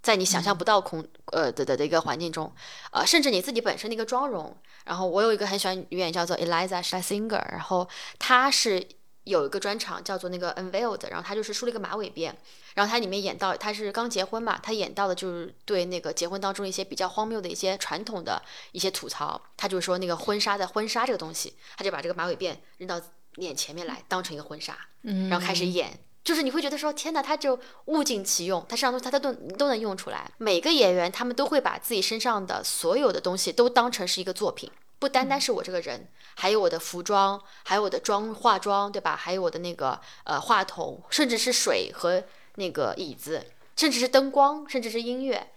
[0.00, 2.52] 在你想象不到空呃的的的一个环境中，
[2.92, 4.56] 呃，甚至你自己本身的一个妆容。
[4.84, 7.86] 然后我有一个很喜欢女演员叫做 Eliza Schlesinger，然后
[8.18, 8.86] 她是
[9.24, 12.32] 有一个专场叫做那个 Unveiled，然后她就是梳了一个马尾辫，
[12.74, 22.98] 然后她里面演到她是刚结婚嘛，她演到的就是对那个结婚当中一些比较荒谬的一些传统的一些吐槽，她就说那个婚纱的婚纱这个东西，她就把这个马尾辫扔到
[23.38, 25.98] 脸前面来当成一个婚纱，嗯然后开始演。
[26.24, 30.30] 就是你会觉得说，天哪，他就物尽其用，他身上东西他都都能用出来。
[30.36, 39.16] 每个演员他们都会把自己身上的所有的东西都当成是一个作品，不单单是我这个人，还有我的服装，还有我的妆化妆，对吧？
[39.16, 42.22] 还有我的那个呃话筒，甚至是水和
[42.56, 45.52] 那个椅子，甚至是灯光，甚至是音乐。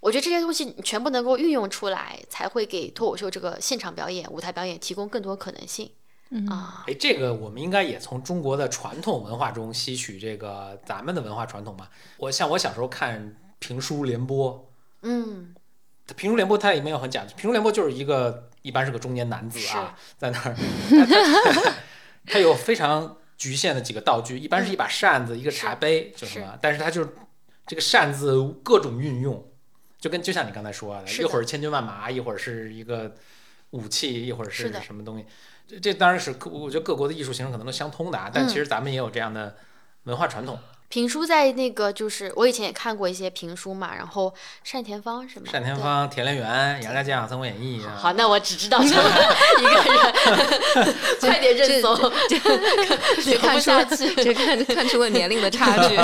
[0.00, 5.92] 我觉得这些东西你全部能够运用出来，才会给脱口秀这个现场表演、舞台表演提供更多可能性。
[6.50, 11.88] 啊，哎，这个我们应该也从中国的传统文化中吸取这个咱们的文化传统吧。
[12.16, 14.68] 我像我小时候看评书联播，
[15.02, 15.54] 嗯，
[16.16, 20.56] 评书联播它也没有很讲究，评书联播就是一个一般是个中年男子啊， 在那儿，
[22.26, 27.10] 他有非常局限的几个道具，一般是一把扇子、一个茶杯，就什么，但是他就是
[27.66, 29.48] 这个扇子各种运用，
[30.00, 33.14] 就跟就像你刚才说的，的一会儿千军万马，一会儿是一个
[33.70, 35.24] 武器，一会儿是什么东西。
[35.66, 39.56] 这这当然是各，我觉得各国的艺术形式可能都相通的啊，但嗯其实咱们也有这样的
[40.04, 40.58] 文化传统。
[40.88, 44.32] 评书在那个就是我以前也看过一些评书嘛，然后
[44.72, 45.46] 单田芳是吗？
[45.52, 49.02] 单田芳、田连元、杨家将、《三国演义》啊，好，那我只知道这么
[49.60, 52.10] 一个人， 快点认怂，聊
[53.16, 54.14] 不就看出下去。
[54.24, 55.96] 就看看出了年龄的差距。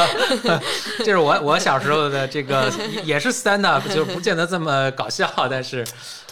[0.98, 5.84] 就是我我小时候的这个也也是 stand up，就不见得这么搞笑，但是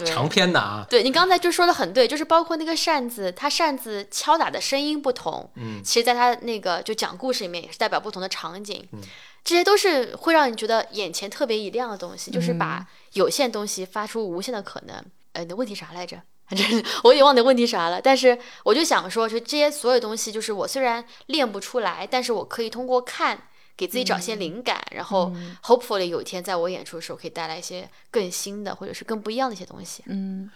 [0.05, 0.85] 长篇的啊。
[0.89, 9.01] 对你刚才就说的很对，就是包括那个扇子，它扇子敲打的声音不同，嗯，其实在它那个就讲故事里面也是代表不同的场景，嗯
[9.43, 14.97] 这些都是会让你觉得眼前特别一亮的东西，就是嗯把有限东西发出无限的可能。
[15.32, 16.20] 呃，你的问题啥来着？
[16.51, 18.01] 真是我也忘你的问题啥了。
[18.01, 23.43] 但是我就想说，就这些所有东西，就是我虽然练不出来，但是我可以通过看。
[23.76, 25.32] 给自己找些灵感，然后
[25.64, 30.03] hopefully 有一天在我演出的时候，可以带来一些更新的或者是更不一样的一些东西。
[30.07, 30.51] 嗯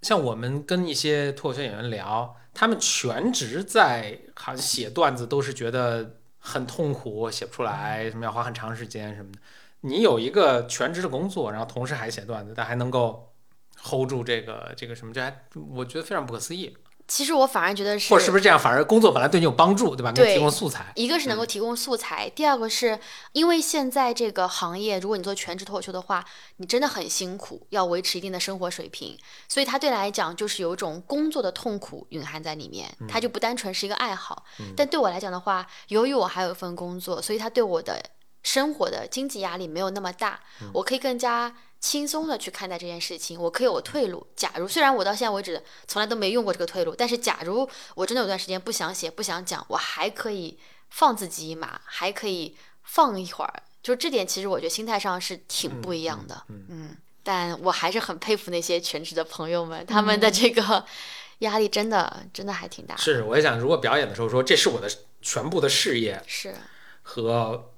[0.00, 9.38] 像我们跟一些脱口秀演员聊，他们全职在好像写段子都是觉得很痛苦，写不出来，什么要花很长时间什么的。
[9.82, 13.32] 你有一个全职的工作，然后同时还写段子，但还能够
[13.78, 16.76] hold 住这个这个什么，这还我觉得非常不可思议。
[17.10, 20.12] 其实我反而觉得是，或者是不是这样，反而工作本来对你有帮助，对吧？
[20.12, 20.86] 给你对提供素材。
[20.94, 22.96] 一个是能够提供素材，第二个是
[23.32, 26.24] 因为现在这个行业，如果你做全职脱口秀的话，
[26.58, 34.44] 你真的很辛苦，要维持一定的生活水平，所以它对来讲就是有一种工作的痛苦蕴含在里面，它就不单纯是一个爱好。
[34.76, 38.00] 但对我来讲的话，由于我还有一份工作，所以它对我的
[38.44, 40.38] 生活的经济压力没有那么大，
[40.74, 41.52] 我可以更加。
[41.80, 44.26] 轻松的去看待这件事情，我可以有退路。
[44.36, 50.58] 假如虽然我到现在为止从来都没用过这个退路，但是假如我真的有段时间不想写、不想讲，我还可以
[50.90, 53.62] 放自己一马，还可以放一会儿。
[53.82, 56.44] 就这点，其实我觉得心态上是挺不一样的。
[56.48, 60.84] 嗯但我还是很佩服那些全职的朋友们，他们的这个
[61.40, 63.00] 压力真的真的还挺大的。
[63.00, 64.90] 是，我也想，如果表演的时候说这是我的
[65.22, 66.54] 全部的事业是
[67.02, 67.69] 和。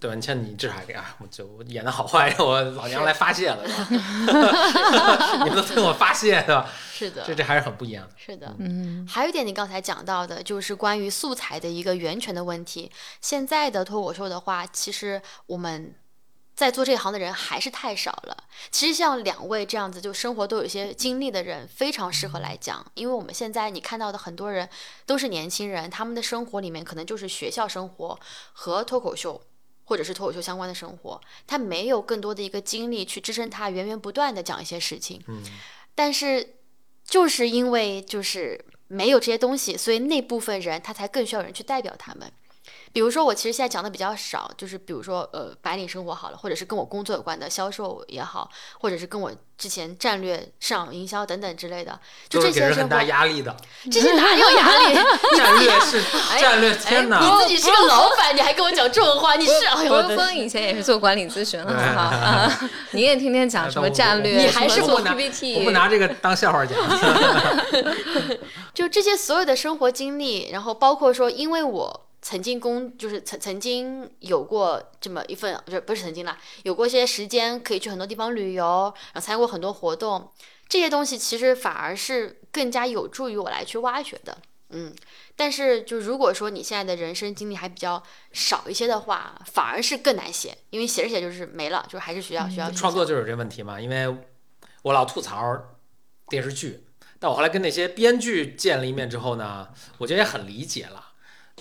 [0.00, 0.14] 对吧？
[0.14, 3.74] 你像你至少还给啊，我就我演的好坏，让 我老娘来发泄了，是
[4.32, 6.68] 吧你们都听我发泄，对吧？
[6.92, 8.12] 是的这，这还是很不一样的。
[8.16, 8.54] 是的。
[8.58, 12.90] 嗯还有一点，你刚才讲到的，就是关于素材的一个源泉的问题。
[13.20, 15.94] 现在的脱口秀的话，其实我们
[16.54, 18.44] 在做这一行的人还是太少了。
[18.70, 24.66] 其实像两位这样子，就生活都有一些经历的人，非常适合来讲，因为我们现在你看到的很多人
[25.04, 28.18] 都是年轻人，他们的生活里面可能就是学校生活
[28.54, 29.42] 和脱口秀。
[29.86, 35.22] 或者是脱口秀相关的生活，他没有更多的一个精力去支撑他源源不断的讲一些事情。
[35.26, 35.42] 嗯，
[35.94, 36.56] 但是
[37.04, 42.30] 就是因为就是没有这些东西，所以那部分人他才更需要人去代表他们。
[42.92, 48.48] 比如说，我其实现在讲的比较少，就是比如说，呃，白领生活好了，或者是跟我工作有关的销售也好，
[48.80, 53.54] 或者是跟我之前战略、市场营销等等之类的，就这些生活是给很大，压力的。
[53.90, 54.94] 这些哪有压力？
[55.36, 56.02] 战略是
[56.38, 57.20] 战略，天哪！
[57.20, 62.70] 你自己是个老板，你还跟我讲这种话，你是哎呦我的峰峰以前也是做管理咨询的，好不好啊？
[62.92, 66.76] 你也天天讲什么战略，你还是做我 PPT，我不拿这个当笑话讲。
[68.72, 80.32] 就这些所有的生活经历，然后包括说，因为我曾经工，就是曾曾经有过这么一份，不是不是曾经啦，有过一些时间可以去很多地方旅游，然后参加过很多活动，
[80.68, 84.38] 这些东西其实反而是更加有助于我来去挖掘的。
[84.70, 84.92] 嗯，
[85.36, 88.02] 但是就如果说你现在的人生经历还比较
[88.32, 94.12] 少一些的话，反而是更难写，因为写着写就是没了，就是还是需要需要创作就有这问题嘛，因为
[94.82, 95.76] 我老吐槽
[96.26, 96.82] 电视剧，
[97.20, 99.68] 但我后来跟那些编剧见了一面之后呢，
[99.98, 101.05] 我觉得也很理解了，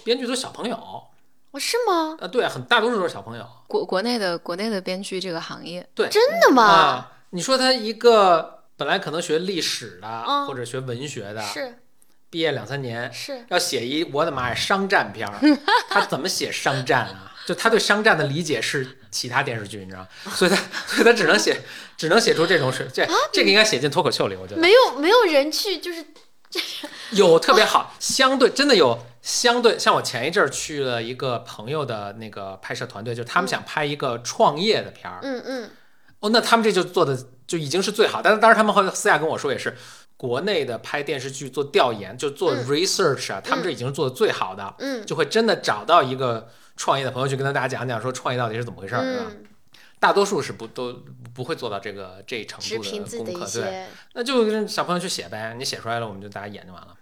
[0.06, 2.16] 编剧都是小朋友，哦，是吗？
[2.22, 6.64] 啊，对，很大多数都是小朋友，国国内的国内的编剧这个行业，对，真的吗？
[6.64, 10.46] 啊，你说他一个本来可能学历史的、嗯。
[10.46, 11.80] 或者学文学的，是。
[12.30, 15.40] 毕业两三年是，要写一我的妈呀商战片儿，
[15.90, 17.32] 他怎么写商战啊？
[17.46, 20.08] 就他对商战的理解是其他电视剧，你知道吗？
[20.36, 21.62] 所以他所以他只能写
[21.96, 24.60] 只能写出这种事，这这个应该写进脱口秀里，我觉得。
[24.60, 26.04] 没有没有人去就是
[27.12, 35.70] 有特别好，相对真的有相对，像我前一阵儿去了一个朋友的那个拍摄团队，就是他们想拍一个创业的片儿，嗯嗯。
[36.20, 39.76] 哦，那他们这就做的就已经是最好，但是当时他们后来私下跟我说也是，
[40.18, 42.66] 国内的拍电视剧做调研就做嗯。
[42.68, 45.06] research 啊，他们这已经是做的最好的，嗯。
[45.06, 46.48] 就会真的找到一个
[46.78, 49.26] 创业的朋友去跟大家讲讲说创业到底是怎么回事儿，是吧？
[49.30, 49.44] 嗯，
[50.00, 51.02] 大多数是不都
[51.34, 56.96] 不会做到这个这一程度的功课，对，那就跟小朋友去写呗，你写出来了，我们就大家演就完了。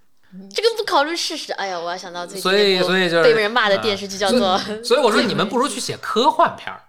[0.54, 1.54] 这个不考虑事实。
[1.54, 6.82] 哎呀，我要想到最近所以所以就是被人骂的电视剧叫做所以我说你们不如去写科幻片儿，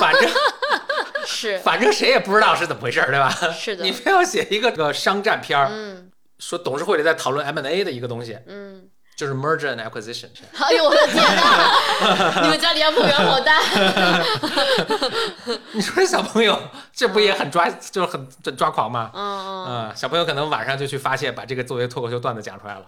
[0.00, 0.30] 反正
[1.26, 3.30] 是反正谁也不知道是怎么回事儿，对吧？
[3.52, 10.28] 是的你，非要写一个这个商战片儿，嗯说董事会里在讨论 M&A 的一个东西，嗯，就是 merger and acquisition。
[10.58, 12.40] 哎呦我的天哪！
[12.42, 13.60] 你们家里要破员好大。
[15.72, 16.58] 你说这小朋友
[16.92, 19.10] 这不也很抓，就是很很抓狂吗？
[19.14, 22.84] 嗯嗯，嗯，小朋友可能晚上就去发泄，把这个作为脱口秀段子讲出来了。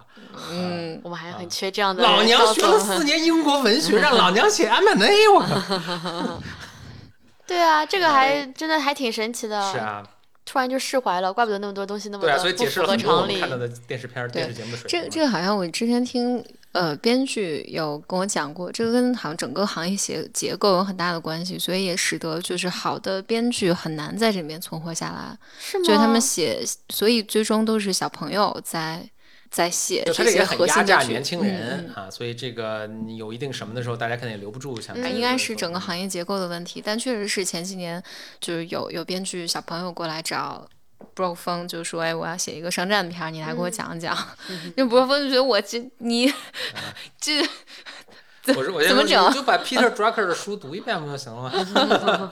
[0.51, 6.43] 嗯，我们还很缺这样的人老娘学了四年英国文学，让老娘写 M&A，我靠！
[7.47, 9.72] 对啊，这个还真的还挺神奇的。
[9.72, 10.03] 是，啊，
[10.47, 13.51] 突然就释怀了，怪不得那么多东西那么对啊，的所以解释了不合常理很多我们看。
[13.51, 15.11] 到的电视片电视节目的水这平。
[15.11, 25.36] 这个好像我之前听呃编剧有跟我讲过，这个跟好像整个行业结结构有很大的关系，所以也使得就是好的编剧很难在这里面存活下来。
[25.59, 25.84] 是吗？
[25.84, 29.05] 就是他们写，所以最终都是小朋友在
[29.51, 35.05] 在写这个这些也很压核心的年轻嗯人、嗯啊，所以这个你有一定什么的时候，大家肯定也留不住想看。
[35.11, 38.03] 嗯应该是整个行业结构的问题，但确实是前几年
[38.40, 40.68] 就是有有编剧小朋友过来找
[41.14, 44.16] Bro 峰，就说：“哎，我要写一个商战片，你来给我讲讲。
[44.76, 46.32] 因为 Bro 峰就觉得我这你
[47.20, 47.42] 这
[48.55, 52.30] 我说我怎么整你就把 Peter Drucker 的书读一遍不就行了吗？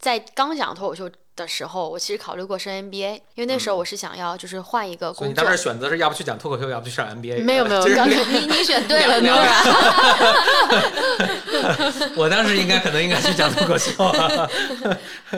[0.00, 5.34] 在刚讲脱口秀的时候，我其实考虑过升 MBA，因为那时候我是想要就是换一个嗯所以你。
[5.34, 7.44] 当时选择是要不去讲脱口秀，要不去上 MBA。
[7.44, 9.20] 没有没有，就是你你选对了。
[12.16, 13.92] 我当时应该可能应该去讲脱口秀。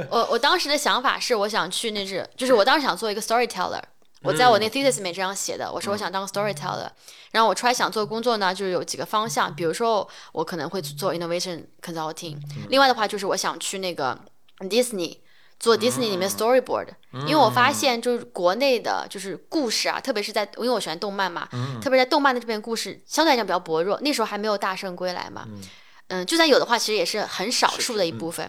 [0.08, 3.80] 我我当时的想法是，我想去那是，就是我当时想做一个 storyteller。
[4.22, 6.88] 我在我那 thesis 里面这样写的，我说我想当 storyteller。
[7.32, 12.36] 然后我出来想做工作呢，就是有几个方向，比如说我可能会做 innovation consulting，
[12.68, 14.16] 另外的话就是我想去那个
[14.68, 15.18] Disney。
[15.60, 16.88] 做 Disney 里面 storyboard，、
[17.24, 21.48] 因为我发现就是国内的，就是故事啊，特别是在因为我喜欢动漫嘛，
[21.80, 25.46] 特别是在动漫的这边故事相对来讲比较薄弱，那时候还没有大圣归来嘛，
[26.12, 28.46] 嗯，就算有的话，其实也是很少数的一部分。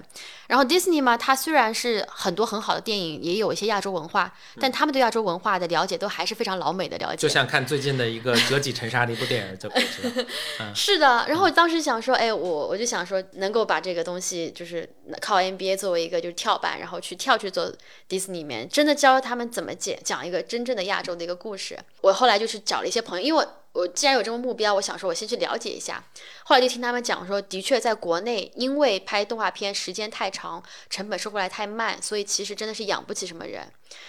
[0.48, 7.16] 然后 Disney 嘛，它虽然是很多很好的电影，也有一些亚洲文化，但他们对亚洲文化的了解都还是非常老美的了解。
[7.16, 10.66] 就像看最近的一个折戟沉沙的一部电影就可以知道。
[10.76, 14.88] 是的，然后我当时想说，哎，我我就想说，能够把这个东西就是
[15.22, 17.74] 靠 MBA 作为一个就是跳板，然后去跳去做
[18.10, 21.80] Disney 里面，真的教他们怎么讲讲一个真正的亚洲的一个故事。
[22.02, 26.04] 我后来就是找了一些朋友，因为我我既然有这个目标，我想说我先去了解一下。
[26.46, 33.68] 后来就听他们讲说，的确在国内，因为拍动画片时间太长，成本收回来太慢，所以其实真的是养不起什么人。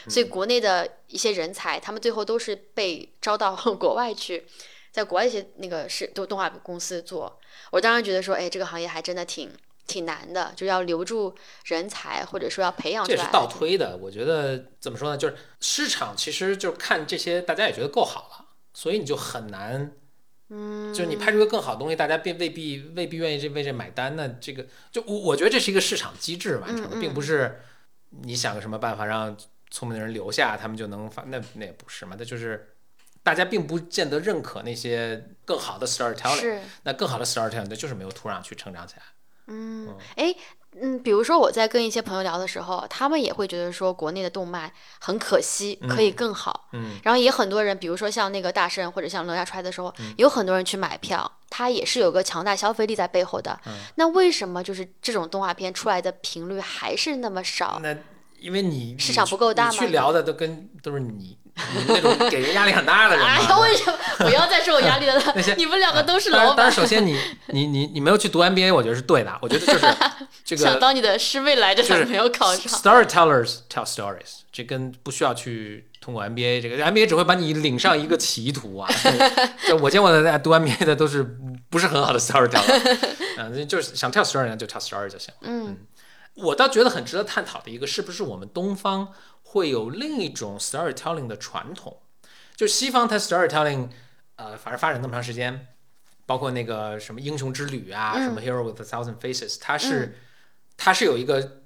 [0.08, 4.46] 所以国内的一些人才，他们最后都是被招到 国外去。
[4.92, 7.40] 在国外一些那个是都动画公司做，
[7.72, 9.50] 我当然觉得说，哎，这个行业还真的挺
[9.88, 11.34] 挺难的，就要留住
[11.64, 13.16] 人才，或者说要培养出来。
[13.16, 13.96] 这是倒推的。
[13.96, 18.43] 我觉得怎么说呢，就是市场其实就看这些，大家也觉得够好了，
[18.74, 19.92] 所以你就很难。
[20.50, 24.14] 嗯，就是你拍出个更好的东西，大家并未必未必愿意这为这买单。
[24.14, 27.62] 那这个就我我觉得这是一个市场机制完成的，并不是
[28.10, 29.34] 你想个什么办法让
[29.70, 31.22] 聪明的人留下，他们就能发。
[31.28, 32.74] 那那也不是嘛，那就是
[33.22, 36.60] 大家并不见得认可那些更好的 storytelling。
[36.82, 39.02] 那更好的 storytelling 那就是没有土壤去成长起来。
[39.46, 40.34] 嗯，哎，
[40.80, 44.70] 嗯，比如说我在跟一些朋友聊的时候，他们也会觉得说国内的动漫
[45.00, 46.68] 很可惜，可以更好。
[46.72, 53.58] 嗯，然后也很多人，比如说像那个大圣或者像哪吒出来的时候，嗯有很多人去买票，它也是有个强大消费力在背后的。
[53.66, 57.78] 嗯那为什么就是这种动画片出来的频率还是那么少？
[57.82, 57.96] 那
[58.40, 65.54] 因为你市场不够大你去聊的都跟都是你你那种给人压力很大的人哎呀，为什么不要再说我压力了 那些？
[65.54, 67.18] 你们两个都是老板当然，，首先你
[67.48, 69.32] 你你你没有去读 MBA，我觉得是对的。
[69.40, 69.86] 我觉得就是
[70.44, 72.80] 这个想当你的师妹来着，就是没有考上。
[72.80, 78.90] storytellers tell stories，这跟不需要去通过 MBA，这个 MBA 只会把你领上一个歧途啊。
[79.66, 81.22] 就我见过的在读 MBA 的都是
[81.70, 82.98] 不是很好的 storyteller，
[83.38, 85.32] 嗯，就是想 tell story 呢就 tell story 就行。
[85.42, 85.76] 嗯
[86.34, 89.12] 我倒觉得很值得探讨的一个，是不是我们东方
[89.42, 92.02] 会有另一种 storytelling 的传统？
[92.56, 93.88] 就西方它 storytelling，
[94.36, 95.68] 呃，反正发展那么长时间，
[96.26, 100.18] 包括那个什么英雄之旅啊，嗯什么 Hero with a Thousand Faces，它是、
[100.76, 101.62] 它是有一个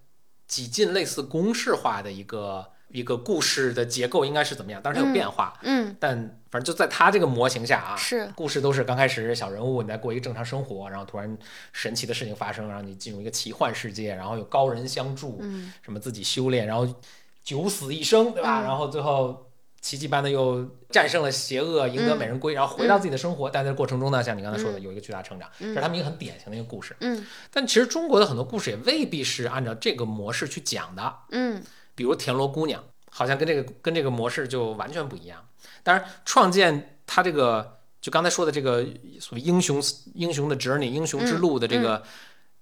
[0.46, 4.82] 几近类似公式化的一个一个故事的结构，应该是怎么样？
[4.82, 11.36] 当然它有变化，嗯，但反正就在他这个模型下啊，是故事都是刚开始小人物你在过一个正常生活，然后突然
[11.72, 16.86] 神奇的事情发生，让你进入一个奇幻世界，然后有高人相助，嗯什么自己修炼，然后
[17.42, 18.62] 九死一生，对吧？
[18.62, 23.48] 嗯然后最后奇迹般的又战胜了邪恶，赢得美人归，然后回到自己的生活。
[23.48, 26.96] 但在这过程中呢，像你刚才说的，有一个巨大成长，这是他们一个很典型的一个故事。
[27.00, 31.14] 嗯但其实中国的很多故事也未必是按照这个模式去讲的。
[31.30, 31.62] 嗯
[31.94, 35.44] 比如田螺姑娘，好像跟这个跟这个模式就完全不一样。
[35.88, 38.84] 当然，创建它这个就刚才说的这个
[39.18, 39.82] 所谓英雄
[40.12, 42.02] 英雄的 journey 英雄之路的这个、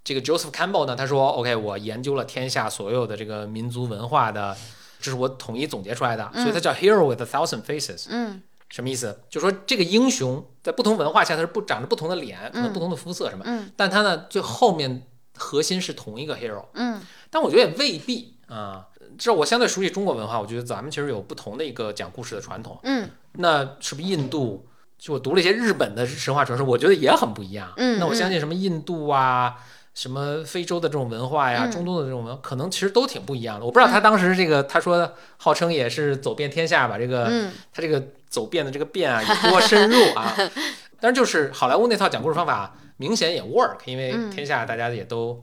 [0.04, 4.56] 这个 Joseph Campbell 呢，他说 OK，我研究了天下所有的这个民族文化的，
[5.00, 8.06] 这是我统一总结出来的，所以它叫 Hero with a Thousand Faces。
[8.10, 9.18] 嗯什么意思？
[9.28, 15.02] 就说这个英雄在不同文化下，他是不长着不同的脸，可能不同的肤色什么，嗯但他呢最后面
[15.36, 16.64] 核心是同一个 hero。
[16.74, 18.86] 嗯但我觉得也未必啊。
[19.18, 22.78] 这我相对熟悉中国文化，我觉得咱们其实有不同的一个讲故事的传统。
[22.82, 23.08] 嗯
[23.38, 24.66] 那是不是印度？
[24.98, 27.72] 就我读了一些日本的神话传说，我觉得也很不一样。
[27.76, 29.56] 嗯那我相信什么印度啊，
[29.94, 33.66] 什么非洲的这种文化呀，嗯中东的这种文化，可能其实都挺不一样的。
[33.66, 40.34] 我不知道他当时这个他说号称也是走遍天下，把这个、嗯他这个走遍的这个遍啊有多深入啊。
[40.98, 45.42] 但是就是好莱坞那套讲故事方法明显也 work，因为嗯天下大家也都。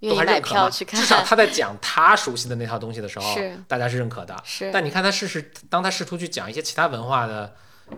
[0.00, 0.60] 都还认可嘛？
[0.62, 3.34] 票去看，至少他在讲他熟悉的那套东西的时候，
[3.66, 4.36] 大家是认可的。
[4.44, 7.54] 是但你看他试试，当他试图去讲一些其他文化的，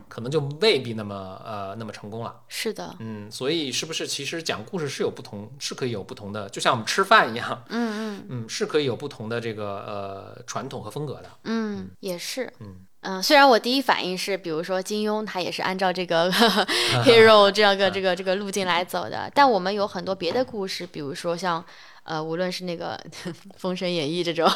[0.08, 2.34] 可能就未必那么呃那么成功了。
[2.48, 11.28] 是的，嗯，所以是不是其实讲故事是有不同，是可以有不同的，就像我们吃饭一样，嗯嗯 嗯，是可以有不同的这个呃传统和风格的。
[11.44, 16.30] 嗯，也是，嗯嗯，虽然我第一反应是，比如说金庸他也是按照这个
[17.04, 21.64] hero 这样个这个这个路径来走的，但我们有很多别的故事，比如说像。
[22.02, 22.98] 呃，无论是那个
[23.56, 24.48] 《封神演义》这种，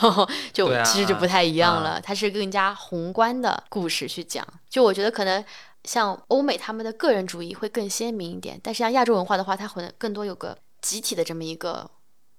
[0.52, 1.90] 就啊其实就不太一样了。
[1.90, 4.46] 啊它是更加宏观的故事去讲。
[4.68, 5.44] 就我觉得可能
[5.84, 11.90] 像欧美他们的个人主义会更鲜明一点，但是像亚洲文化的话，它可能更多有个集体的这么一个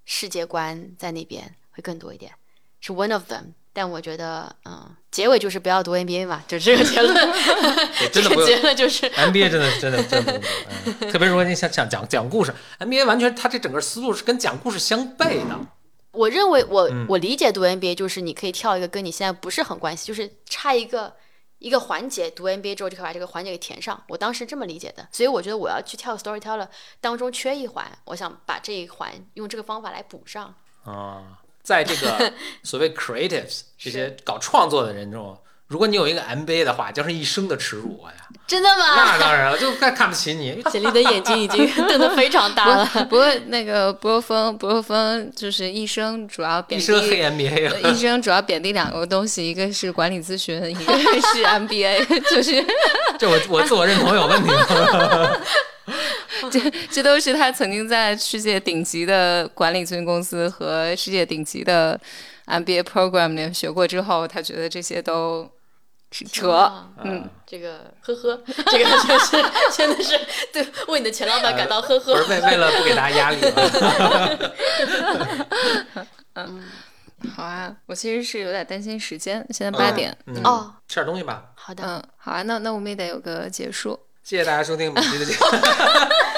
[0.05, 2.31] 世界观在那边会更多一点，
[2.79, 3.53] 是 one of them。
[3.75, 7.13] 但我觉得，嗯，结尾就是不要读 NBA 嘛，就这个结论。
[8.01, 10.37] 也真的不结论就是，NBA 真的真的真的不
[10.89, 15.59] 用读、嗯，特别是如果你想想讲讲故事，NBA 完全它这整个思路是跟讲故事相悖的。
[16.11, 21.13] 我认为我、嗯我理解读 NBA 就是你可以跳一个跟你现在不是很关系，就是差一个
[21.59, 24.01] 一个环节，读 NBA 之后就可以把这个环节给填上。
[24.07, 26.69] 我当时这么理解的，所以我觉得我要去跳 storyteller
[27.01, 30.55] 当中缺一环，我想把这一环用这个方法来补上。
[30.85, 32.31] 啊，在这个
[32.63, 35.37] 所谓 creatives 这些搞创作的人中，
[35.67, 38.21] 如果你有一个 MBA 的话，将是一生的耻辱啊呀！
[38.45, 38.85] 真的吗？
[38.95, 40.61] 那当然了，就看看不起你。
[40.71, 42.85] 简历的眼睛已经 瞪得非常大了。
[43.09, 47.23] 不过那个不若风，不若风就是一生主要贬低一生黑低。
[47.23, 52.63] MBA 呃一生主要贬低两个东西，一个是管理咨询，一个是 MBA，就是
[53.17, 54.63] 这我我自我认同有问题吗？
[56.59, 61.99] 这 这都是他曾经在世界顶级的管理咨询公司和世界顶级的
[62.45, 65.49] MBA program 里面学过之后，他觉得这些都
[66.11, 66.51] 是扯。
[66.51, 68.41] 啊嗯，这个呵呵，
[68.71, 69.43] 这个就是
[69.75, 70.19] 真的是
[70.53, 72.13] 对为你的前老板感到呵呵。
[72.13, 73.41] 不是为为了不给大家压力
[76.35, 76.49] 吗？
[77.35, 80.15] 好啊，我其实是有点担心时间，现在八点。
[80.27, 81.45] 嗯哦，吃点东西吧。
[81.55, 83.99] 好的，嗯，好啊，那那我们也得有个结束。
[84.21, 85.39] 谢谢大家收听本期的节目。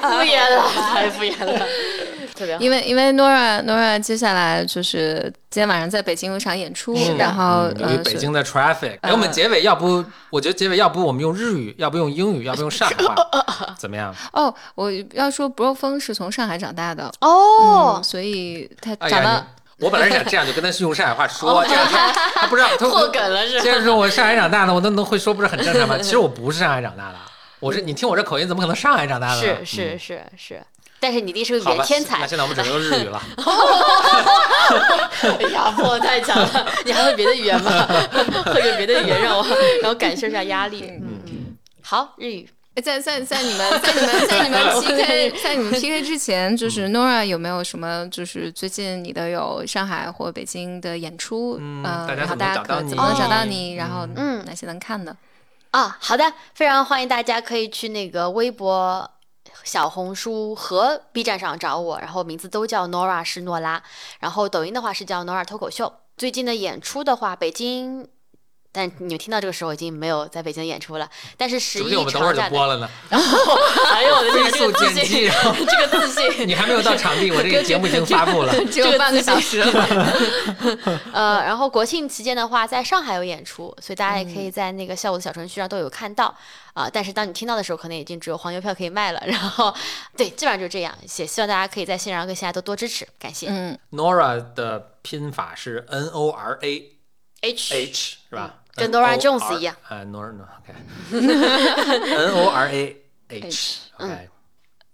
[0.00, 0.62] 敷衍了，
[0.92, 1.66] 太敷衍了，
[2.36, 2.60] 特别好。
[2.60, 5.20] 因为因为 Nora Nora 接下来就是
[5.50, 7.68] 今天晚上在北京有场演出，嗯然后
[8.04, 13.14] 北京的 traffic，哎，我们结尾要不，我觉得结尾要不我们用日语，要不用英语，要不用上海话，
[13.78, 14.14] 怎么样？
[14.32, 19.46] 哦，我要说 Bro 风是从上海长大的，哦嗯，，所以他哎长得、
[19.80, 23.62] 我本来想这样，就跟他用上海话说， 这样他他不知道，他破梗了是吧？
[23.62, 25.96] 接着说我上海长大的，我都能会说，不是很正常吗？
[25.98, 27.16] 其实我不是上海长大的，
[27.62, 29.40] 我是你听我这口音，怎么可能上海长大的？
[29.40, 30.60] 是是嗯是是，
[30.98, 32.26] 但是你弟是个语，言天才那。
[32.26, 33.22] 现在我们只能用日语了。
[35.52, 37.86] 压迫太强了，你还会别的语言吗？
[38.52, 39.46] 会个别的语言让我
[39.80, 40.82] 让我感受一下压力。
[40.88, 42.48] 嗯嗯，好，日语。
[42.82, 51.58] 在在在你们在你们在你们 PK 在你们 PK 之前，就是 Nora 有没有什么就是最近你的有上海或北京的演出？
[51.60, 51.82] 嗯
[52.16, 53.74] 然后大家可怎么能找到哦你？
[53.74, 55.14] 然后嗯哪些能看的？
[55.72, 59.10] 啊，好的，非常欢迎大家可以去那个微博、
[59.64, 63.82] 小红书和 B 站上找我，然后名字都叫 Nora 是诺拉，
[64.20, 65.90] 然后抖音的话是叫 Nora 脱口秀。
[66.18, 68.06] 最近的演出的话，北京。
[68.72, 72.88] 但你们听到这个时候已经没有在北京演出了，但是十一定我们等会儿就长假的，播了呢。
[73.10, 78.52] 哎呦我的这个 速个自信，剪辑，然后这个自信， 你还没有到场地，我这个节目已经发布了。
[78.72, 79.66] 只有半个小时了。
[81.12, 86.34] 呃，然后国庆期间的话，在上海有演出，所以大家也可以在那个下午的小程序上都有看到
[86.74, 89.22] 啊、但是当你听到的时候，可能已经只有黄牛票可以卖了。
[89.26, 89.74] 然后，
[90.16, 90.96] 对，基本上就这样。
[91.18, 93.48] 也希望大家可以在线上跟线下都多支持，感谢。
[93.50, 96.92] 嗯，Nora 的拼法是 N O R A
[97.42, 98.61] H H 是吧？
[98.74, 99.74] 跟 Nora Jones 一样。
[99.88, 100.32] 啊，Nora
[101.10, 102.96] OK，N O R A
[103.28, 104.28] H OK。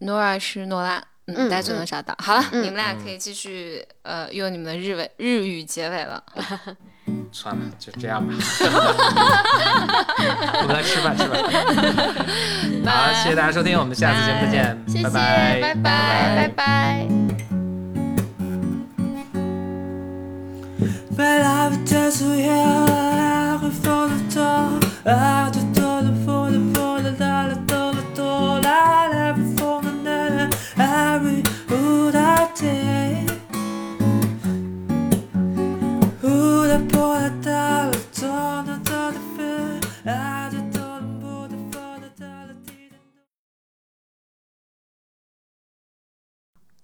[0.00, 2.14] Nora 是诺拉，嗯，嗯大家就能找到。
[2.18, 6.22] 好了，嗯你们俩可以继续呃用你们的日文日语结尾了。
[7.32, 8.32] 算了，就这样吧。
[10.62, 11.42] 我们来吃饭，吃饭。
[12.86, 17.06] 好，谢谢大家收听，我们下次节目再见，谢谢，拜拜拜，拜拜。
[21.16, 22.22] But I would just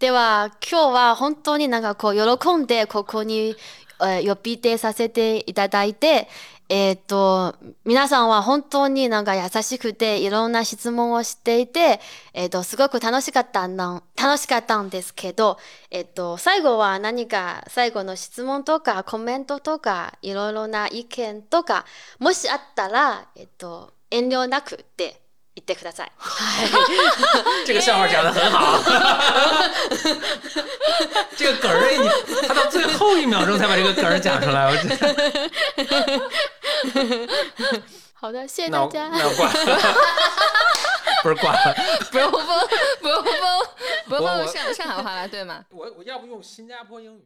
[0.05, 3.57] では今日は本当になんかこう喜んでここに、
[4.03, 6.29] えー、呼び出させていただいて
[6.69, 12.01] えっ、と皆さんは本当になんか優しくていろんな質問をしていて、
[12.33, 15.59] えっ、とすごく楽しかったんだ楽しかったんですけど、
[15.91, 21.85] えっ、と最後は何か最後の質問とかコメントとかいろいろな意見とか
[22.19, 25.24] もしあったらえっ、と遠慮なくって
[25.56, 26.12] 言ってください。
[26.18, 27.66] はい。
[27.66, 28.80] 这个笑话讲的很好，
[31.36, 32.10] 这个梗儿，哎，你
[32.48, 34.88] 他到最后一秒钟才把这个梗儿讲出来，我这
[38.14, 39.10] 好的，谢谢那我大家。
[39.10, 39.94] 那我挂了，
[41.24, 41.76] 不是挂了，
[42.12, 42.42] 不用崩，
[43.02, 43.34] 不用崩，
[44.08, 45.64] 不用我我崩上上海话来对吗？
[45.72, 47.26] 我我要不用新加坡英语。